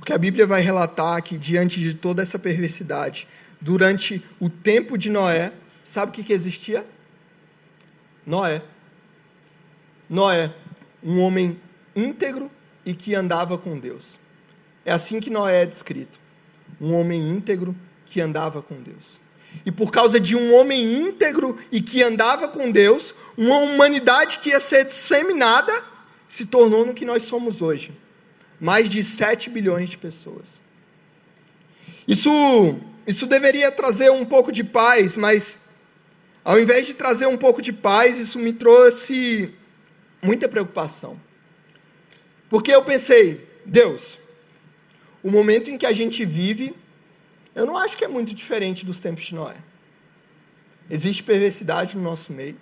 Porque 0.00 0.14
a 0.14 0.18
Bíblia 0.18 0.46
vai 0.46 0.62
relatar 0.62 1.22
que, 1.22 1.36
diante 1.36 1.78
de 1.78 1.92
toda 1.92 2.22
essa 2.22 2.38
perversidade, 2.38 3.28
durante 3.60 4.24
o 4.40 4.48
tempo 4.48 4.96
de 4.96 5.10
Noé, 5.10 5.52
sabe 5.84 6.10
o 6.10 6.14
que, 6.14 6.24
que 6.24 6.32
existia? 6.32 6.86
Noé. 8.26 8.62
Noé, 10.08 10.50
um 11.04 11.20
homem 11.20 11.60
íntegro 11.94 12.50
e 12.84 12.94
que 12.94 13.14
andava 13.14 13.58
com 13.58 13.78
Deus. 13.78 14.18
É 14.86 14.92
assim 14.92 15.20
que 15.20 15.28
Noé 15.28 15.64
é 15.64 15.66
descrito. 15.66 16.18
Um 16.80 16.94
homem 16.94 17.20
íntegro 17.20 17.76
que 18.06 18.22
andava 18.22 18.62
com 18.62 18.80
Deus. 18.80 19.20
E 19.66 19.70
por 19.70 19.92
causa 19.92 20.18
de 20.18 20.34
um 20.34 20.54
homem 20.54 21.08
íntegro 21.08 21.58
e 21.70 21.82
que 21.82 22.02
andava 22.02 22.48
com 22.48 22.70
Deus, 22.70 23.14
uma 23.36 23.58
humanidade 23.58 24.38
que 24.38 24.48
ia 24.48 24.60
ser 24.60 24.86
disseminada 24.86 25.72
se 26.26 26.46
tornou 26.46 26.86
no 26.86 26.94
que 26.94 27.04
nós 27.04 27.24
somos 27.24 27.60
hoje 27.60 27.92
mais 28.60 28.88
de 28.88 29.02
7 29.02 29.48
bilhões 29.48 29.88
de 29.88 29.96
pessoas. 29.96 30.60
Isso, 32.06 32.76
isso 33.06 33.26
deveria 33.26 33.72
trazer 33.72 34.10
um 34.10 34.24
pouco 34.24 34.52
de 34.52 34.62
paz, 34.62 35.16
mas 35.16 35.60
ao 36.44 36.58
invés 36.58 36.86
de 36.86 36.94
trazer 36.94 37.26
um 37.26 37.38
pouco 37.38 37.62
de 37.62 37.72
paz, 37.72 38.18
isso 38.18 38.38
me 38.38 38.52
trouxe 38.52 39.54
muita 40.22 40.48
preocupação. 40.48 41.18
Porque 42.48 42.74
eu 42.74 42.82
pensei, 42.82 43.46
Deus, 43.64 44.18
o 45.22 45.30
momento 45.30 45.70
em 45.70 45.78
que 45.78 45.86
a 45.86 45.92
gente 45.92 46.24
vive, 46.24 46.74
eu 47.54 47.64
não 47.66 47.76
acho 47.76 47.96
que 47.96 48.04
é 48.04 48.08
muito 48.08 48.34
diferente 48.34 48.84
dos 48.84 48.98
tempos 48.98 49.24
de 49.24 49.34
Noé. 49.34 49.56
Existe 50.90 51.22
perversidade 51.22 51.96
no 51.96 52.02
nosso 52.02 52.32
meio. 52.32 52.56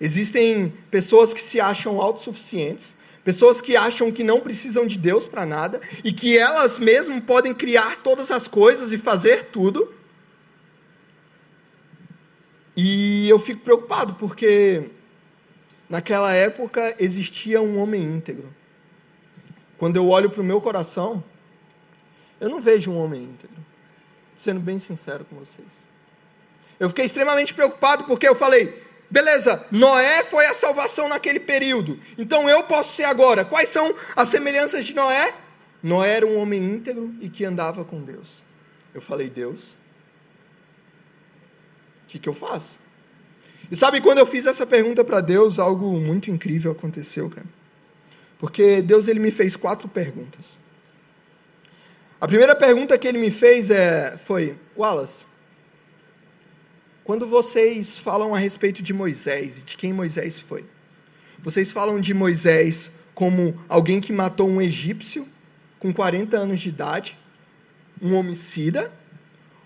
Existem 0.00 0.72
pessoas 0.90 1.34
que 1.34 1.40
se 1.40 1.60
acham 1.60 2.00
autossuficientes, 2.00 2.96
Pessoas 3.24 3.60
que 3.60 3.76
acham 3.76 4.10
que 4.10 4.24
não 4.24 4.40
precisam 4.40 4.86
de 4.86 4.98
Deus 4.98 5.26
para 5.26 5.46
nada 5.46 5.80
e 6.02 6.12
que 6.12 6.36
elas 6.36 6.78
mesmas 6.78 7.22
podem 7.22 7.54
criar 7.54 7.98
todas 8.02 8.30
as 8.30 8.48
coisas 8.48 8.92
e 8.92 8.98
fazer 8.98 9.44
tudo. 9.46 9.94
E 12.76 13.28
eu 13.28 13.38
fico 13.38 13.60
preocupado 13.60 14.14
porque 14.14 14.90
naquela 15.88 16.32
época 16.32 16.96
existia 16.98 17.62
um 17.62 17.78
homem 17.78 18.02
íntegro. 18.02 18.52
Quando 19.78 19.96
eu 19.96 20.08
olho 20.08 20.30
para 20.30 20.40
o 20.40 20.44
meu 20.44 20.60
coração, 20.60 21.22
eu 22.40 22.48
não 22.48 22.60
vejo 22.60 22.90
um 22.90 22.98
homem 22.98 23.22
íntegro. 23.22 23.56
Sendo 24.36 24.58
bem 24.58 24.80
sincero 24.80 25.24
com 25.24 25.36
vocês. 25.36 25.68
Eu 26.80 26.88
fiquei 26.88 27.04
extremamente 27.04 27.54
preocupado 27.54 28.04
porque 28.04 28.26
eu 28.26 28.34
falei: 28.34 28.82
Beleza, 29.12 29.66
Noé 29.70 30.24
foi 30.24 30.46
a 30.46 30.54
salvação 30.54 31.06
naquele 31.06 31.38
período. 31.38 32.00
Então 32.16 32.48
eu 32.48 32.62
posso 32.62 32.96
ser 32.96 33.04
agora. 33.04 33.44
Quais 33.44 33.68
são 33.68 33.94
as 34.16 34.30
semelhanças 34.30 34.86
de 34.86 34.94
Noé? 34.94 35.34
Noé 35.82 36.12
era 36.12 36.26
um 36.26 36.38
homem 36.38 36.64
íntegro 36.64 37.14
e 37.20 37.28
que 37.28 37.44
andava 37.44 37.84
com 37.84 38.00
Deus. 38.00 38.42
Eu 38.94 39.02
falei, 39.02 39.28
Deus, 39.28 39.76
o 42.04 42.06
que, 42.08 42.18
que 42.18 42.26
eu 42.26 42.32
faço? 42.32 42.78
E 43.70 43.76
sabe, 43.76 44.00
quando 44.00 44.16
eu 44.16 44.26
fiz 44.26 44.46
essa 44.46 44.64
pergunta 44.64 45.04
para 45.04 45.20
Deus, 45.20 45.58
algo 45.58 45.92
muito 46.00 46.30
incrível 46.30 46.72
aconteceu, 46.72 47.28
cara. 47.28 47.46
Porque 48.38 48.80
Deus 48.80 49.08
ele 49.08 49.20
me 49.20 49.30
fez 49.30 49.56
quatro 49.56 49.88
perguntas. 49.88 50.58
A 52.18 52.26
primeira 52.26 52.56
pergunta 52.56 52.96
que 52.96 53.06
ele 53.06 53.18
me 53.18 53.30
fez 53.30 53.68
é, 53.68 54.16
foi: 54.16 54.56
Wallace, 54.74 55.26
quando 57.04 57.26
vocês 57.26 57.98
falam 57.98 58.34
a 58.34 58.38
respeito 58.38 58.82
de 58.82 58.92
Moisés 58.92 59.58
e 59.58 59.64
de 59.64 59.76
quem 59.76 59.92
Moisés 59.92 60.38
foi, 60.40 60.64
vocês 61.42 61.72
falam 61.72 62.00
de 62.00 62.14
Moisés 62.14 62.92
como 63.14 63.58
alguém 63.68 64.00
que 64.00 64.12
matou 64.12 64.48
um 64.48 64.62
egípcio 64.62 65.26
com 65.78 65.92
40 65.92 66.36
anos 66.36 66.60
de 66.60 66.68
idade, 66.68 67.18
um 68.00 68.14
homicida, 68.14 68.90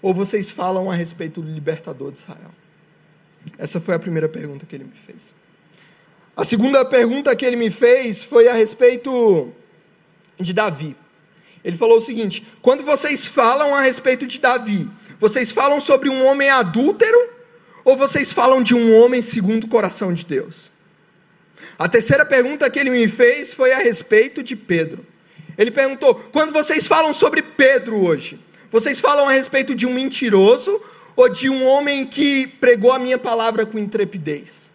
ou 0.00 0.14
vocês 0.14 0.50
falam 0.50 0.90
a 0.90 0.94
respeito 0.94 1.42
do 1.42 1.50
libertador 1.50 2.12
de 2.12 2.18
Israel? 2.18 2.54
Essa 3.58 3.80
foi 3.80 3.94
a 3.94 3.98
primeira 3.98 4.28
pergunta 4.28 4.64
que 4.66 4.74
ele 4.74 4.84
me 4.84 4.96
fez. 4.96 5.34
A 6.36 6.44
segunda 6.44 6.84
pergunta 6.84 7.34
que 7.34 7.44
ele 7.44 7.56
me 7.56 7.70
fez 7.70 8.22
foi 8.22 8.48
a 8.48 8.54
respeito 8.54 9.52
de 10.38 10.52
Davi. 10.52 10.96
Ele 11.64 11.76
falou 11.76 11.98
o 11.98 12.02
seguinte: 12.02 12.46
quando 12.60 12.84
vocês 12.84 13.26
falam 13.26 13.74
a 13.74 13.80
respeito 13.80 14.26
de 14.26 14.38
Davi, 14.38 14.88
vocês 15.20 15.50
falam 15.50 15.80
sobre 15.80 16.08
um 16.08 16.26
homem 16.26 16.48
adúltero 16.48 17.18
ou 17.84 17.96
vocês 17.96 18.32
falam 18.32 18.62
de 18.62 18.74
um 18.74 18.94
homem 18.96 19.22
segundo 19.22 19.64
o 19.64 19.68
coração 19.68 20.12
de 20.12 20.24
Deus? 20.24 20.70
A 21.78 21.88
terceira 21.88 22.24
pergunta 22.24 22.68
que 22.70 22.78
ele 22.78 22.90
me 22.90 23.08
fez 23.08 23.54
foi 23.54 23.72
a 23.72 23.78
respeito 23.78 24.42
de 24.42 24.56
Pedro. 24.56 25.04
Ele 25.56 25.70
perguntou: 25.70 26.14
quando 26.32 26.52
vocês 26.52 26.86
falam 26.86 27.14
sobre 27.14 27.42
Pedro 27.42 27.96
hoje, 27.96 28.38
vocês 28.70 29.00
falam 29.00 29.28
a 29.28 29.32
respeito 29.32 29.74
de 29.74 29.86
um 29.86 29.92
mentiroso 29.92 30.80
ou 31.14 31.28
de 31.28 31.48
um 31.48 31.64
homem 31.66 32.06
que 32.06 32.46
pregou 32.46 32.92
a 32.92 32.98
minha 32.98 33.18
palavra 33.18 33.64
com 33.64 33.78
intrepidez? 33.78 34.70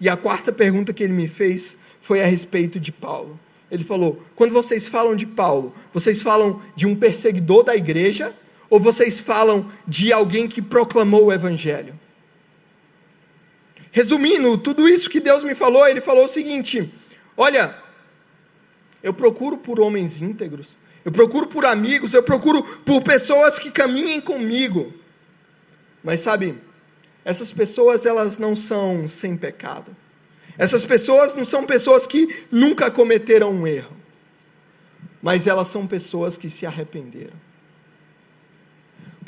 E 0.00 0.08
a 0.08 0.16
quarta 0.16 0.50
pergunta 0.50 0.92
que 0.92 1.02
ele 1.02 1.12
me 1.12 1.28
fez 1.28 1.76
foi 2.00 2.22
a 2.22 2.26
respeito 2.26 2.80
de 2.80 2.90
Paulo. 2.90 3.38
Ele 3.70 3.84
falou: 3.84 4.20
quando 4.34 4.52
vocês 4.52 4.88
falam 4.88 5.14
de 5.14 5.26
Paulo, 5.26 5.74
vocês 5.92 6.22
falam 6.22 6.60
de 6.74 6.86
um 6.86 6.96
perseguidor 6.96 7.62
da 7.62 7.76
igreja 7.76 8.32
ou 8.70 8.78
vocês 8.78 9.18
falam 9.18 9.70
de 9.86 10.12
alguém 10.12 10.46
que 10.46 10.62
proclamou 10.62 11.26
o 11.26 11.32
Evangelho? 11.32 11.98
Resumindo, 13.90 14.56
tudo 14.56 14.88
isso 14.88 15.10
que 15.10 15.18
Deus 15.18 15.42
me 15.42 15.54
falou, 15.54 15.86
Ele 15.86 16.00
falou 16.00 16.26
o 16.26 16.28
seguinte: 16.28 16.88
olha, 17.36 17.74
eu 19.02 19.12
procuro 19.12 19.56
por 19.56 19.80
homens 19.80 20.22
íntegros, 20.22 20.76
eu 21.04 21.10
procuro 21.10 21.48
por 21.48 21.64
amigos, 21.64 22.14
eu 22.14 22.22
procuro 22.22 22.62
por 22.62 23.02
pessoas 23.02 23.58
que 23.58 23.72
caminhem 23.72 24.20
comigo. 24.20 24.94
Mas 26.04 26.20
sabe, 26.20 26.56
essas 27.24 27.50
pessoas 27.50 28.06
elas 28.06 28.38
não 28.38 28.54
são 28.54 29.08
sem 29.08 29.36
pecado. 29.36 29.94
Essas 30.56 30.84
pessoas 30.84 31.34
não 31.34 31.44
são 31.44 31.64
pessoas 31.64 32.06
que 32.06 32.44
nunca 32.50 32.90
cometeram 32.90 33.50
um 33.50 33.66
erro. 33.66 33.96
Mas 35.22 35.46
elas 35.46 35.68
são 35.68 35.86
pessoas 35.86 36.38
que 36.38 36.48
se 36.48 36.64
arrependeram. 36.64 37.49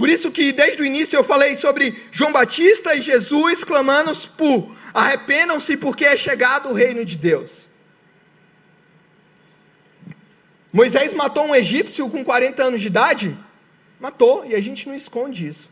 Por 0.02 0.08
isso 0.08 0.32
que 0.32 0.50
desde 0.50 0.82
o 0.82 0.84
início 0.84 1.16
eu 1.16 1.22
falei 1.22 1.54
sobre 1.54 1.96
João 2.10 2.32
Batista 2.32 2.92
e 2.92 3.00
Jesus 3.00 3.62
clamando 3.62 4.12
por 4.36 4.74
arrependam-se 4.92 5.76
porque 5.76 6.04
é 6.04 6.16
chegado 6.16 6.70
o 6.70 6.72
reino 6.72 7.04
de 7.04 7.16
Deus. 7.16 7.68
Moisés 10.72 11.14
matou 11.14 11.46
um 11.46 11.54
egípcio 11.54 12.10
com 12.10 12.24
40 12.24 12.64
anos 12.64 12.80
de 12.80 12.88
idade? 12.88 13.38
Matou, 14.00 14.44
e 14.44 14.56
a 14.56 14.60
gente 14.60 14.88
não 14.88 14.96
esconde 14.96 15.46
isso. 15.46 15.70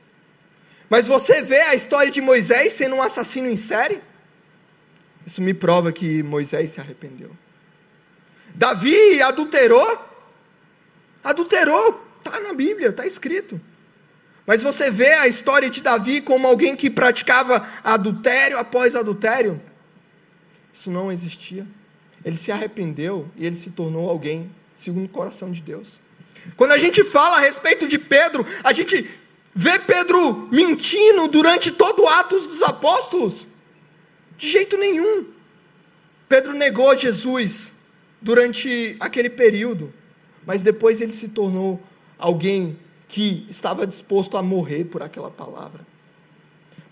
Mas 0.89 1.09
você 1.09 1.43
vê 1.43 1.63
a 1.63 1.75
história 1.75 2.13
de 2.13 2.21
Moisés 2.21 2.75
sendo 2.75 2.95
um 2.95 3.03
assassino 3.03 3.49
em 3.49 3.57
série? 3.57 4.01
Isso 5.27 5.43
me 5.43 5.53
prova 5.53 5.91
que 5.91 6.23
Moisés 6.23 6.71
se 6.71 6.81
arrependeu. 6.81 7.37
Davi 8.55 9.21
adulterou? 9.23 10.09
Adulterou, 11.25 12.07
está 12.19 12.39
na 12.39 12.55
Bíblia, 12.55 12.91
está 12.91 13.05
escrito. 13.05 13.61
Mas 14.51 14.65
você 14.65 14.91
vê 14.91 15.13
a 15.13 15.29
história 15.29 15.71
de 15.71 15.81
Davi 15.81 16.21
como 16.21 16.45
alguém 16.45 16.75
que 16.75 16.91
praticava 16.91 17.65
adultério 17.85 18.59
após 18.59 18.97
adultério? 18.97 19.63
Isso 20.75 20.91
não 20.91 21.13
existia. 21.13 21.65
Ele 22.25 22.37
se 22.37 22.51
arrependeu 22.51 23.31
e 23.37 23.47
ele 23.47 23.55
se 23.55 23.71
tornou 23.71 24.11
alguém 24.11 24.51
segundo 24.75 25.05
o 25.05 25.09
coração 25.09 25.53
de 25.53 25.63
Deus. 25.63 26.01
Quando 26.57 26.73
a 26.73 26.79
gente 26.79 27.05
fala 27.05 27.37
a 27.37 27.39
respeito 27.39 27.87
de 27.87 27.97
Pedro, 27.97 28.45
a 28.65 28.73
gente 28.73 29.09
vê 29.55 29.79
Pedro 29.79 30.49
mentindo 30.51 31.29
durante 31.29 31.71
todo 31.71 32.03
o 32.03 32.09
Atos 32.09 32.49
dos 32.49 32.63
Apóstolos? 32.63 33.47
De 34.37 34.51
jeito 34.51 34.77
nenhum. 34.77 35.27
Pedro 36.29 36.55
negou 36.55 36.99
Jesus 36.99 37.75
durante 38.21 38.97
aquele 38.99 39.31
período, 39.31 39.95
mas 40.45 40.61
depois 40.61 41.01
ele 41.01 41.13
se 41.13 41.29
tornou 41.29 41.81
alguém 42.19 42.77
que 43.11 43.45
estava 43.51 43.85
disposto 43.85 44.37
a 44.37 44.43
morrer 44.43 44.85
por 44.85 45.03
aquela 45.03 45.31
palavra. 45.31 45.81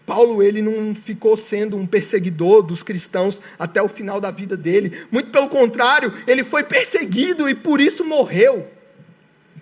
Paulo 0.05 0.43
ele 0.43 0.61
não 0.61 0.93
ficou 0.93 1.37
sendo 1.37 1.77
um 1.77 1.87
perseguidor 1.87 2.61
dos 2.63 2.83
cristãos 2.83 3.41
até 3.57 3.81
o 3.81 3.89
final 3.89 4.21
da 4.21 4.33
vida 4.33 4.57
dele. 4.57 5.01
Muito 5.13 5.31
pelo 5.31 5.49
contrário, 5.49 6.13
ele 6.27 6.43
foi 6.43 6.65
perseguido 6.65 7.49
e 7.49 7.55
por 7.55 7.81
isso 7.81 8.05
morreu. 8.05 8.69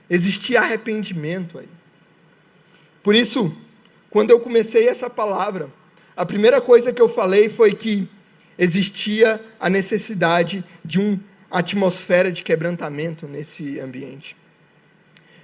Existia 0.09 0.61
arrependimento 0.61 1.59
aí. 1.59 1.69
Por 3.03 3.15
isso, 3.15 3.55
quando 4.09 4.31
eu 4.31 4.41
comecei 4.41 4.89
essa 4.89 5.11
palavra, 5.11 5.69
a 6.17 6.25
primeira 6.25 6.59
coisa 6.59 6.91
que 6.91 7.03
eu 7.03 7.09
falei 7.09 7.51
foi 7.51 7.75
que 7.75 8.09
existia 8.57 9.39
a 9.61 9.69
necessidade 9.69 10.65
de 10.83 10.99
uma 10.99 11.21
atmosfera 11.51 12.33
de 12.33 12.43
quebrantamento 12.43 13.27
nesse 13.27 13.79
ambiente. 13.79 14.35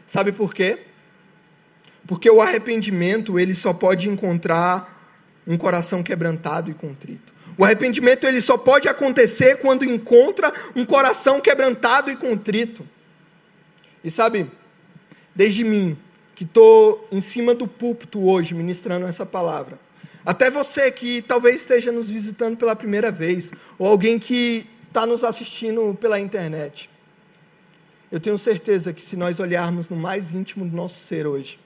Sabe 0.07 0.33
por 0.33 0.55
quê? 0.55 0.79
Porque 2.07 2.31
o 2.31 2.41
arrependimento 2.41 3.39
ele 3.39 3.55
só 3.55 3.73
pode 3.73 4.09
encontrar 4.09 5.01
um 5.47 5.57
coração 5.57 6.03
quebrantado 6.03 6.71
e 6.71 6.75
contrito. 6.75 7.33
O 7.57 7.65
arrependimento 7.65 8.27
ele 8.27 8.41
só 8.41 8.57
pode 8.57 8.89
acontecer 8.89 9.57
quando 9.57 9.85
encontra 9.85 10.53
um 10.75 10.85
coração 10.85 11.41
quebrantado 11.41 12.11
e 12.11 12.17
contrito. 12.17 12.87
E 14.03 14.11
sabe, 14.11 14.51
desde 15.35 15.63
mim, 15.63 15.97
que 16.35 16.45
estou 16.45 17.07
em 17.13 17.21
cima 17.21 17.55
do 17.55 17.67
púlpito 17.67 18.21
hoje 18.25 18.55
ministrando 18.55 19.07
essa 19.07 19.27
palavra, 19.27 19.79
até 20.25 20.51
você 20.51 20.91
que 20.91 21.21
talvez 21.23 21.57
esteja 21.57 21.93
nos 21.93 22.11
visitando 22.11 22.57
pela 22.57 22.77
primeira 22.77 23.11
vez, 23.11 23.53
ou 23.79 23.87
alguém 23.87 24.19
que 24.19 24.67
está 24.89 25.07
nos 25.07 25.25
assistindo 25.25 25.97
pela 26.01 26.19
internet, 26.19 26.89
eu 28.11 28.21
tenho 28.21 28.39
certeza 28.39 28.93
que 28.93 29.03
se 29.03 29.17
nós 29.17 29.41
olharmos 29.41 29.89
no 29.89 29.97
mais 29.97 30.35
íntimo 30.35 30.65
do 30.65 30.77
nosso 30.77 31.07
ser 31.07 31.27
hoje, 31.27 31.59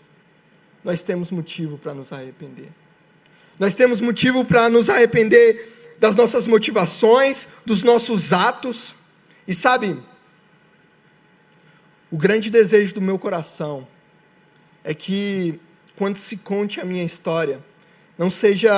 nós 0.86 1.02
temos 1.02 1.32
motivo 1.32 1.76
para 1.76 1.92
nos 1.92 2.12
arrepender. 2.12 2.68
Nós 3.58 3.74
temos 3.74 4.00
motivo 4.00 4.44
para 4.44 4.70
nos 4.70 4.88
arrepender 4.88 5.96
das 5.98 6.14
nossas 6.14 6.46
motivações, 6.46 7.48
dos 7.66 7.82
nossos 7.82 8.32
atos. 8.32 8.94
E 9.48 9.52
sabe, 9.52 9.98
o 12.08 12.16
grande 12.16 12.50
desejo 12.50 12.94
do 12.94 13.00
meu 13.00 13.18
coração 13.18 13.84
é 14.84 14.94
que 14.94 15.58
quando 15.96 16.18
se 16.18 16.36
conte 16.36 16.80
a 16.80 16.84
minha 16.84 17.02
história, 17.02 17.58
não 18.16 18.30
seja 18.30 18.72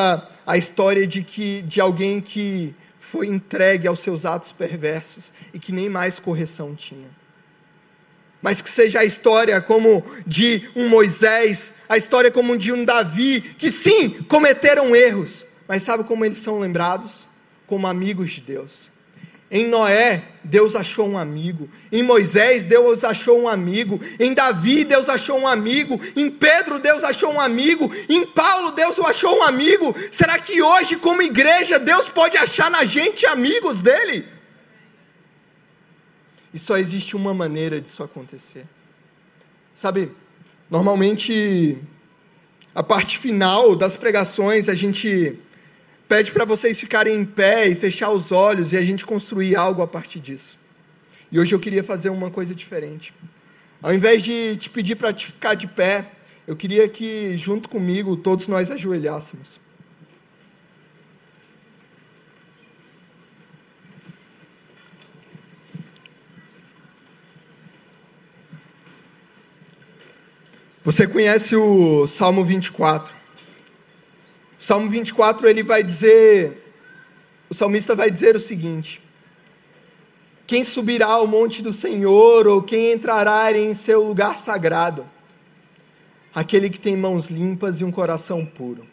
a 0.47 0.57
história 0.57 1.07
de 1.07 1.23
que 1.23 1.61
de 1.61 1.79
alguém 1.79 2.23
que 2.23 2.75
foi 2.99 3.27
entregue 3.27 3.87
aos 3.87 4.01
seus 4.01 4.25
atos 4.25 4.51
perversos 4.51 5.31
e 5.53 5.59
que 5.59 5.73
nem 5.73 5.91
mais 5.91 6.19
correção 6.19 6.75
tinha. 6.75 7.09
Mas 8.41 8.63
que 8.63 8.71
seja 8.71 9.01
a 9.01 9.05
história 9.05 9.61
como 9.61 10.05
de 10.27 10.69
um 10.77 10.89
Moisés, 10.89 11.75
a 11.89 11.97
história 11.97 12.31
como 12.31 12.57
de 12.57 12.73
um 12.73 12.85
Davi, 12.85 13.41
que 13.41 13.71
sim, 13.71 14.11
cometeram 14.29 14.95
erros, 14.95 15.45
mas 15.67 15.83
sabe 15.83 16.05
como 16.05 16.25
eles 16.25 16.39
são 16.39 16.61
lembrados? 16.61 17.27
Como 17.67 17.87
amigos 17.87 18.31
de 18.31 18.41
Deus. 18.41 18.91
Em 19.51 19.67
Noé, 19.67 20.23
Deus 20.45 20.77
achou 20.77 21.09
um 21.09 21.17
amigo. 21.17 21.71
Em 21.91 22.03
Moisés, 22.03 22.65
Deus 22.65 23.03
achou 23.03 23.41
um 23.41 23.49
amigo. 23.49 23.99
Em 24.21 24.35
Davi, 24.35 24.85
Deus 24.85 25.09
achou 25.09 25.39
um 25.39 25.49
amigo. 25.49 25.99
Em 26.15 26.31
Pedro, 26.31 26.79
Deus 26.79 27.03
achou 27.03 27.33
um 27.33 27.41
amigo. 27.41 27.91
Em 28.11 28.27
Paulo, 28.27 28.73
Deus 28.73 28.99
achou 29.01 29.39
um 29.39 29.43
amigo. 29.43 29.95
Será 30.13 30.39
que 30.39 30.61
hoje, 30.63 30.97
como 30.97 31.23
igreja, 31.23 31.79
Deus 31.79 32.11
pode 32.11 32.37
achar 32.37 32.71
na 32.71 32.85
gente 32.85 33.25
amigos 33.25 33.81
dele? 33.81 34.27
E 36.53 36.59
só 36.59 36.77
existe 36.77 37.17
uma 37.17 37.35
maneira 37.35 37.81
disso 37.81 38.03
acontecer. 38.03 38.65
Sabe, 39.75 40.11
normalmente, 40.71 41.79
a 42.75 42.83
parte 42.83 43.19
final 43.19 43.77
das 43.77 43.97
pregações, 43.97 44.69
a 44.69 44.75
gente 44.75 45.39
pede 46.09 46.33
para 46.33 46.45
vocês 46.45 46.81
ficarem 46.81 47.15
em 47.15 47.25
pé 47.25 47.69
e 47.69 47.75
fechar 47.75 48.11
os 48.11 48.33
olhos 48.33 48.73
e 48.73 48.77
a 48.77 48.83
gente 48.83 49.05
construir 49.05 49.57
algo 49.57 49.83
a 49.83 49.87
partir 49.87 50.21
disso. 50.21 50.59
E 51.31 51.39
hoje 51.39 51.55
eu 51.55 51.61
queria 51.61 51.85
fazer 51.85 52.09
uma 52.09 52.31
coisa 52.31 52.55
diferente. 52.55 53.13
Ao 53.83 53.93
invés 53.93 54.23
de 54.23 54.57
te 54.57 54.71
pedir 54.71 54.97
para 54.97 55.15
ficar 55.15 55.55
de 55.55 55.67
pé, 55.67 56.07
eu 56.47 56.57
queria 56.57 56.89
que, 56.89 57.37
junto 57.37 57.69
comigo, 57.69 58.17
todos 58.17 58.49
nós 58.49 58.71
ajoelhássemos. 58.71 59.61
Você 70.89 71.07
conhece 71.07 71.55
o 71.55 72.07
Salmo 72.07 72.43
24? 72.43 73.15
O 74.59 74.65
Salmo 74.65 74.89
24 74.89 75.47
ele 75.47 75.63
vai 75.63 75.83
dizer, 75.83 76.65
o 77.51 77.55
salmista 77.55 77.95
vai 77.95 78.11
dizer 78.11 78.35
o 78.35 78.41
seguinte: 78.41 78.99
Quem 80.47 80.65
subirá 80.65 81.09
ao 81.09 81.27
monte 81.27 81.63
do 81.63 81.75
Senhor 81.75 82.47
ou 82.47 82.63
quem 82.63 82.91
entrará 82.91 83.53
em 83.53 83.75
seu 83.75 84.03
lugar 84.03 84.39
sagrado? 84.39 85.05
Aquele 86.35 86.71
que 86.71 86.81
tem 86.81 86.97
mãos 86.97 87.27
limpas 87.27 87.83
e 87.83 87.85
um 87.85 87.91
coração 87.91 88.47
puro. 88.47 88.87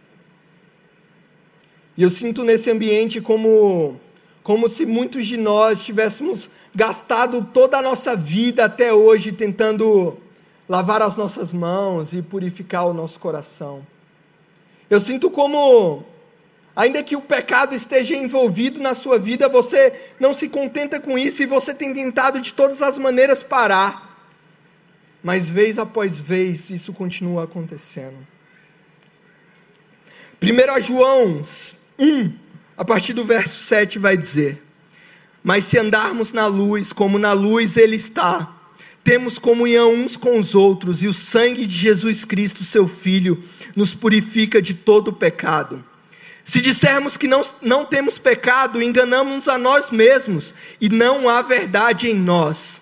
E 1.96 2.04
eu 2.04 2.10
sinto 2.10 2.44
nesse 2.44 2.70
ambiente 2.70 3.22
como 3.22 3.98
como 4.44 4.68
se 4.68 4.86
muitos 4.86 5.26
de 5.26 5.38
nós 5.38 5.80
tivéssemos 5.80 6.50
gastado 6.76 7.50
toda 7.54 7.78
a 7.78 7.82
nossa 7.82 8.18
vida 8.18 8.66
até 8.66 8.94
hoje 8.94 9.32
tentando 9.32 10.25
lavar 10.68 11.02
as 11.02 11.16
nossas 11.16 11.54
mãos 11.54 12.14
e 12.14 12.22
purificar 12.22 12.88
o 12.88 12.94
nosso 12.94 13.20
coração. 13.20 13.86
Eu 14.90 15.00
sinto 15.00 15.30
como, 15.30 16.04
ainda 16.76 17.04
que 17.04 17.16
o 17.16 17.22
pecado 17.22 17.74
esteja 17.74 18.16
envolvido 18.16 18.80
na 18.80 18.96
sua 18.96 19.18
vida, 19.18 19.48
você 19.50 19.94
não 20.20 20.34
se 20.34 20.50
contenta 20.50 21.00
com 21.00 21.18
isso 21.18 21.42
e 21.42 21.46
você 21.46 21.74
tem 21.74 21.94
tentado 21.94 22.40
de 22.42 22.54
todas 22.54 22.82
as 22.82 22.98
maneiras 22.98 23.42
parar. 23.42 24.14
Mas 25.24 25.50
vez 25.50 25.80
após 25.80 26.20
vez 26.20 26.70
isso 26.70 26.94
continua 26.94 27.46
acontecendo. 27.46 28.18
1 30.42 30.82
João 30.82 31.42
1, 31.98 32.34
a 32.78 32.86
partir 32.86 33.14
do 33.14 33.26
verso 33.26 33.60
7, 33.60 33.98
vai 33.98 34.16
dizer: 34.16 34.62
Mas 35.44 35.66
se 35.66 35.80
andarmos 35.80 36.34
na 36.34 36.46
luz, 36.46 36.94
como 36.94 37.18
na 37.18 37.34
luz 37.34 37.78
Ele 37.78 37.96
está, 37.96 38.55
temos 39.06 39.38
comunhão 39.38 39.94
uns 39.94 40.18
com 40.18 40.40
os 40.40 40.56
outros, 40.56 41.04
e 41.04 41.08
o 41.08 41.14
sangue 41.14 41.68
de 41.68 41.78
Jesus 41.78 42.26
Cristo, 42.26 42.64
seu 42.64 42.88
Filho, 42.88 43.42
nos 43.76 43.94
purifica 43.94 44.60
de 44.60 44.74
todo 44.74 45.14
pecado. 45.14 45.82
Se 46.44 46.60
dissermos 46.60 47.16
que 47.16 47.28
não, 47.28 47.44
não 47.62 47.86
temos 47.86 48.18
pecado, 48.18 48.82
enganamos 48.82 49.48
a 49.48 49.60
nós 49.60 49.92
mesmos 49.92 50.56
e 50.82 50.90
não 50.90 51.30
há 51.30 51.44
verdade 51.44 52.10
em 52.10 52.16
nós. 52.16 52.82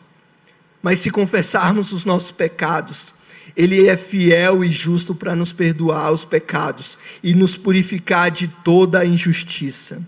Mas 0.82 1.00
se 1.00 1.10
confessarmos 1.10 1.92
os 1.92 2.06
nossos 2.06 2.32
pecados, 2.32 3.14
Ele 3.56 3.88
é 3.88 3.98
fiel 3.98 4.64
e 4.64 4.72
justo 4.72 5.14
para 5.14 5.36
nos 5.36 5.52
perdoar 5.52 6.14
os 6.14 6.24
pecados 6.24 6.98
e 7.22 7.36
nos 7.36 7.58
purificar 7.58 8.32
de 8.32 8.48
toda 8.64 9.00
a 9.00 9.06
injustiça. 9.06 10.02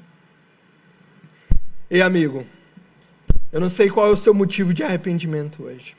Ei, 1.90 2.02
amigo, 2.02 2.48
eu 3.52 3.60
não 3.60 3.70
sei 3.70 3.90
qual 3.90 4.08
é 4.08 4.12
o 4.12 4.18
seu 4.18 4.34
motivo 4.34 4.74
de 4.74 4.82
arrependimento 4.82 5.64
hoje. 5.64 5.94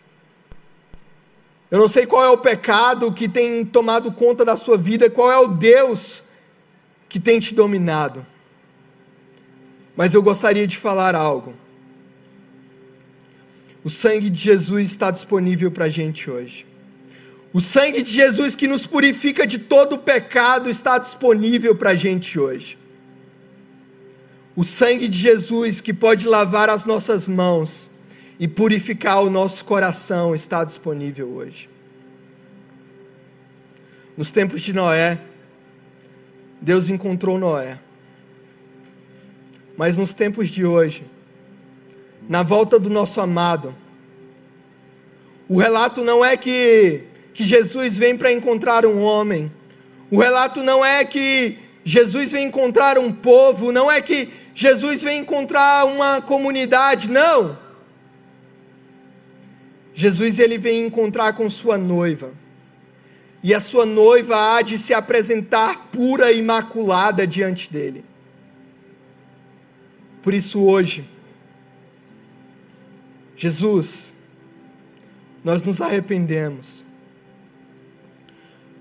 Eu 1.70 1.78
não 1.78 1.88
sei 1.88 2.06
qual 2.06 2.24
é 2.24 2.30
o 2.30 2.38
pecado 2.38 3.12
que 3.12 3.28
tem 3.28 3.64
tomado 3.64 4.12
conta 4.12 4.44
da 4.44 4.56
sua 4.56 4.78
vida, 4.78 5.10
qual 5.10 5.30
é 5.30 5.38
o 5.38 5.48
Deus 5.48 6.22
que 7.08 7.18
tem 7.18 7.40
te 7.40 7.54
dominado. 7.54 8.24
Mas 9.96 10.14
eu 10.14 10.22
gostaria 10.22 10.66
de 10.66 10.76
falar 10.76 11.14
algo. 11.14 11.54
O 13.82 13.90
sangue 13.90 14.28
de 14.30 14.38
Jesus 14.38 14.90
está 14.90 15.10
disponível 15.10 15.70
para 15.70 15.86
a 15.86 15.88
gente 15.88 16.30
hoje. 16.30 16.66
O 17.52 17.60
sangue 17.60 18.02
de 18.02 18.12
Jesus 18.12 18.54
que 18.54 18.68
nos 18.68 18.86
purifica 18.86 19.46
de 19.46 19.58
todo 19.58 19.94
o 19.94 19.98
pecado 19.98 20.68
está 20.68 20.98
disponível 20.98 21.74
para 21.74 21.90
a 21.90 21.94
gente 21.94 22.38
hoje. 22.38 22.76
O 24.54 24.62
sangue 24.62 25.08
de 25.08 25.18
Jesus 25.18 25.80
que 25.80 25.92
pode 25.92 26.28
lavar 26.28 26.68
as 26.68 26.84
nossas 26.84 27.26
mãos 27.26 27.88
e 28.38 28.46
purificar 28.46 29.22
o 29.22 29.30
nosso 29.30 29.64
coração 29.64 30.34
está 30.34 30.64
disponível 30.64 31.28
hoje. 31.28 31.68
Nos 34.16 34.30
tempos 34.30 34.62
de 34.62 34.72
Noé, 34.72 35.18
Deus 36.60 36.90
encontrou 36.90 37.38
Noé. 37.38 37.78
Mas 39.76 39.96
nos 39.96 40.12
tempos 40.12 40.48
de 40.48 40.64
hoje, 40.64 41.04
na 42.28 42.42
volta 42.42 42.78
do 42.78 42.88
nosso 42.88 43.20
amado, 43.20 43.74
o 45.48 45.58
relato 45.58 46.02
não 46.02 46.24
é 46.24 46.36
que, 46.36 47.04
que 47.32 47.44
Jesus 47.44 47.96
vem 47.96 48.16
para 48.16 48.32
encontrar 48.32 48.86
um 48.86 49.02
homem, 49.02 49.52
o 50.10 50.18
relato 50.18 50.62
não 50.62 50.84
é 50.84 51.04
que 51.04 51.58
Jesus 51.84 52.32
vem 52.32 52.46
encontrar 52.46 52.98
um 52.98 53.12
povo, 53.12 53.70
não 53.70 53.90
é 53.90 54.00
que 54.00 54.32
Jesus 54.54 55.02
vem 55.02 55.20
encontrar 55.20 55.84
uma 55.84 56.22
comunidade, 56.22 57.10
não. 57.10 57.65
Jesus 59.96 60.38
ele 60.38 60.58
vem 60.58 60.84
encontrar 60.84 61.32
com 61.32 61.48
sua 61.48 61.78
noiva. 61.78 62.30
E 63.42 63.54
a 63.54 63.60
sua 63.60 63.86
noiva 63.86 64.36
há 64.36 64.60
de 64.60 64.76
se 64.76 64.92
apresentar 64.92 65.86
pura 65.90 66.30
e 66.30 66.38
imaculada 66.38 67.26
diante 67.26 67.72
dele. 67.72 68.04
Por 70.22 70.34
isso 70.34 70.62
hoje, 70.62 71.08
Jesus, 73.36 74.12
nós 75.42 75.62
nos 75.62 75.80
arrependemos. 75.80 76.84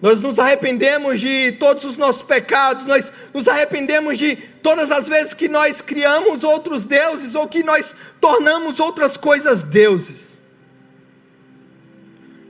Nós 0.02 0.20
nos 0.20 0.38
arrependemos 0.38 1.22
de 1.22 1.54
todos 1.54 1.86
os 1.86 1.96
nossos 1.96 2.24
pecados, 2.24 2.86
nós 2.86 3.14
nos 3.34 3.48
arrependemos 3.48 4.18
de 4.18 4.36
todas 4.62 4.92
as 4.92 5.08
vezes 5.08 5.34
que 5.34 5.48
nós 5.48 5.80
criamos 5.80 6.44
outros 6.44 6.84
deuses 6.84 7.36
ou 7.36 7.48
que 7.48 7.64
nós 7.64 7.96
tornamos 8.20 8.82
outras 8.82 9.16
coisas 9.16 9.64
deuses 9.64 10.25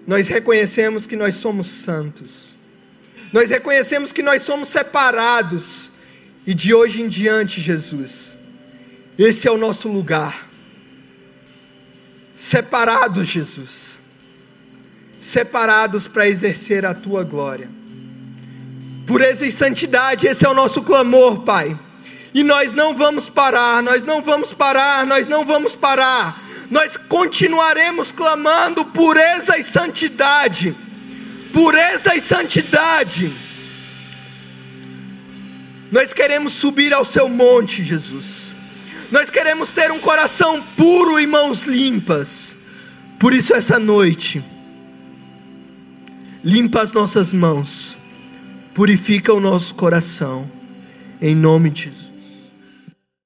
nós 0.07 0.27
reconhecemos 0.27 1.07
que 1.07 1.15
nós 1.15 1.35
somos 1.35 1.67
santos. 1.67 2.55
Nós 3.33 3.49
reconhecemos 3.49 4.11
que 4.11 4.21
nós 4.21 4.43
somos 4.43 4.69
separados. 4.69 5.89
E 6.45 6.53
de 6.53 6.73
hoje 6.73 7.01
em 7.01 7.09
diante, 7.09 7.59
Jesus, 7.59 8.37
esse 9.17 9.47
é 9.47 9.51
o 9.51 9.57
nosso 9.57 9.87
lugar. 9.87 10.47
Separados, 12.35 13.27
Jesus. 13.27 13.97
Separados 15.19 16.07
para 16.07 16.27
exercer 16.27 16.85
a 16.85 16.93
tua 16.93 17.23
glória. 17.23 17.67
Pureza 19.07 19.45
e 19.45 19.51
santidade, 19.51 20.27
esse 20.27 20.45
é 20.45 20.49
o 20.49 20.53
nosso 20.53 20.83
clamor, 20.83 21.41
Pai. 21.41 21.77
E 22.33 22.43
nós 22.43 22.73
não 22.73 22.95
vamos 22.95 23.29
parar, 23.29 23.81
nós 23.81 24.03
não 24.03 24.21
vamos 24.21 24.53
parar, 24.53 25.05
nós 25.07 25.27
não 25.27 25.45
vamos 25.45 25.75
parar. 25.75 26.44
Nós 26.69 26.97
continuaremos 26.97 28.11
clamando 28.11 28.85
pureza 28.85 29.57
e 29.57 29.63
santidade. 29.63 30.75
Pureza 31.53 32.15
e 32.15 32.21
santidade. 32.21 33.31
Nós 35.91 36.13
queremos 36.13 36.53
subir 36.53 36.93
ao 36.93 37.05
seu 37.05 37.29
monte, 37.29 37.83
Jesus. 37.83 38.53
Nós 39.11 39.29
queremos 39.29 39.71
ter 39.71 39.91
um 39.91 39.99
coração 39.99 40.61
puro 40.75 41.19
e 41.19 41.27
mãos 41.27 41.63
limpas. 41.63 42.55
Por 43.19 43.33
isso, 43.33 43.53
essa 43.53 43.79
noite, 43.79 44.43
limpa 46.43 46.81
as 46.81 46.91
nossas 46.91 47.33
mãos, 47.33 47.97
purifica 48.73 49.33
o 49.33 49.39
nosso 49.39 49.73
coração, 49.75 50.49
em 51.21 51.33
nome 51.33 51.69
de 51.69 51.83
Jesus. 51.85 52.04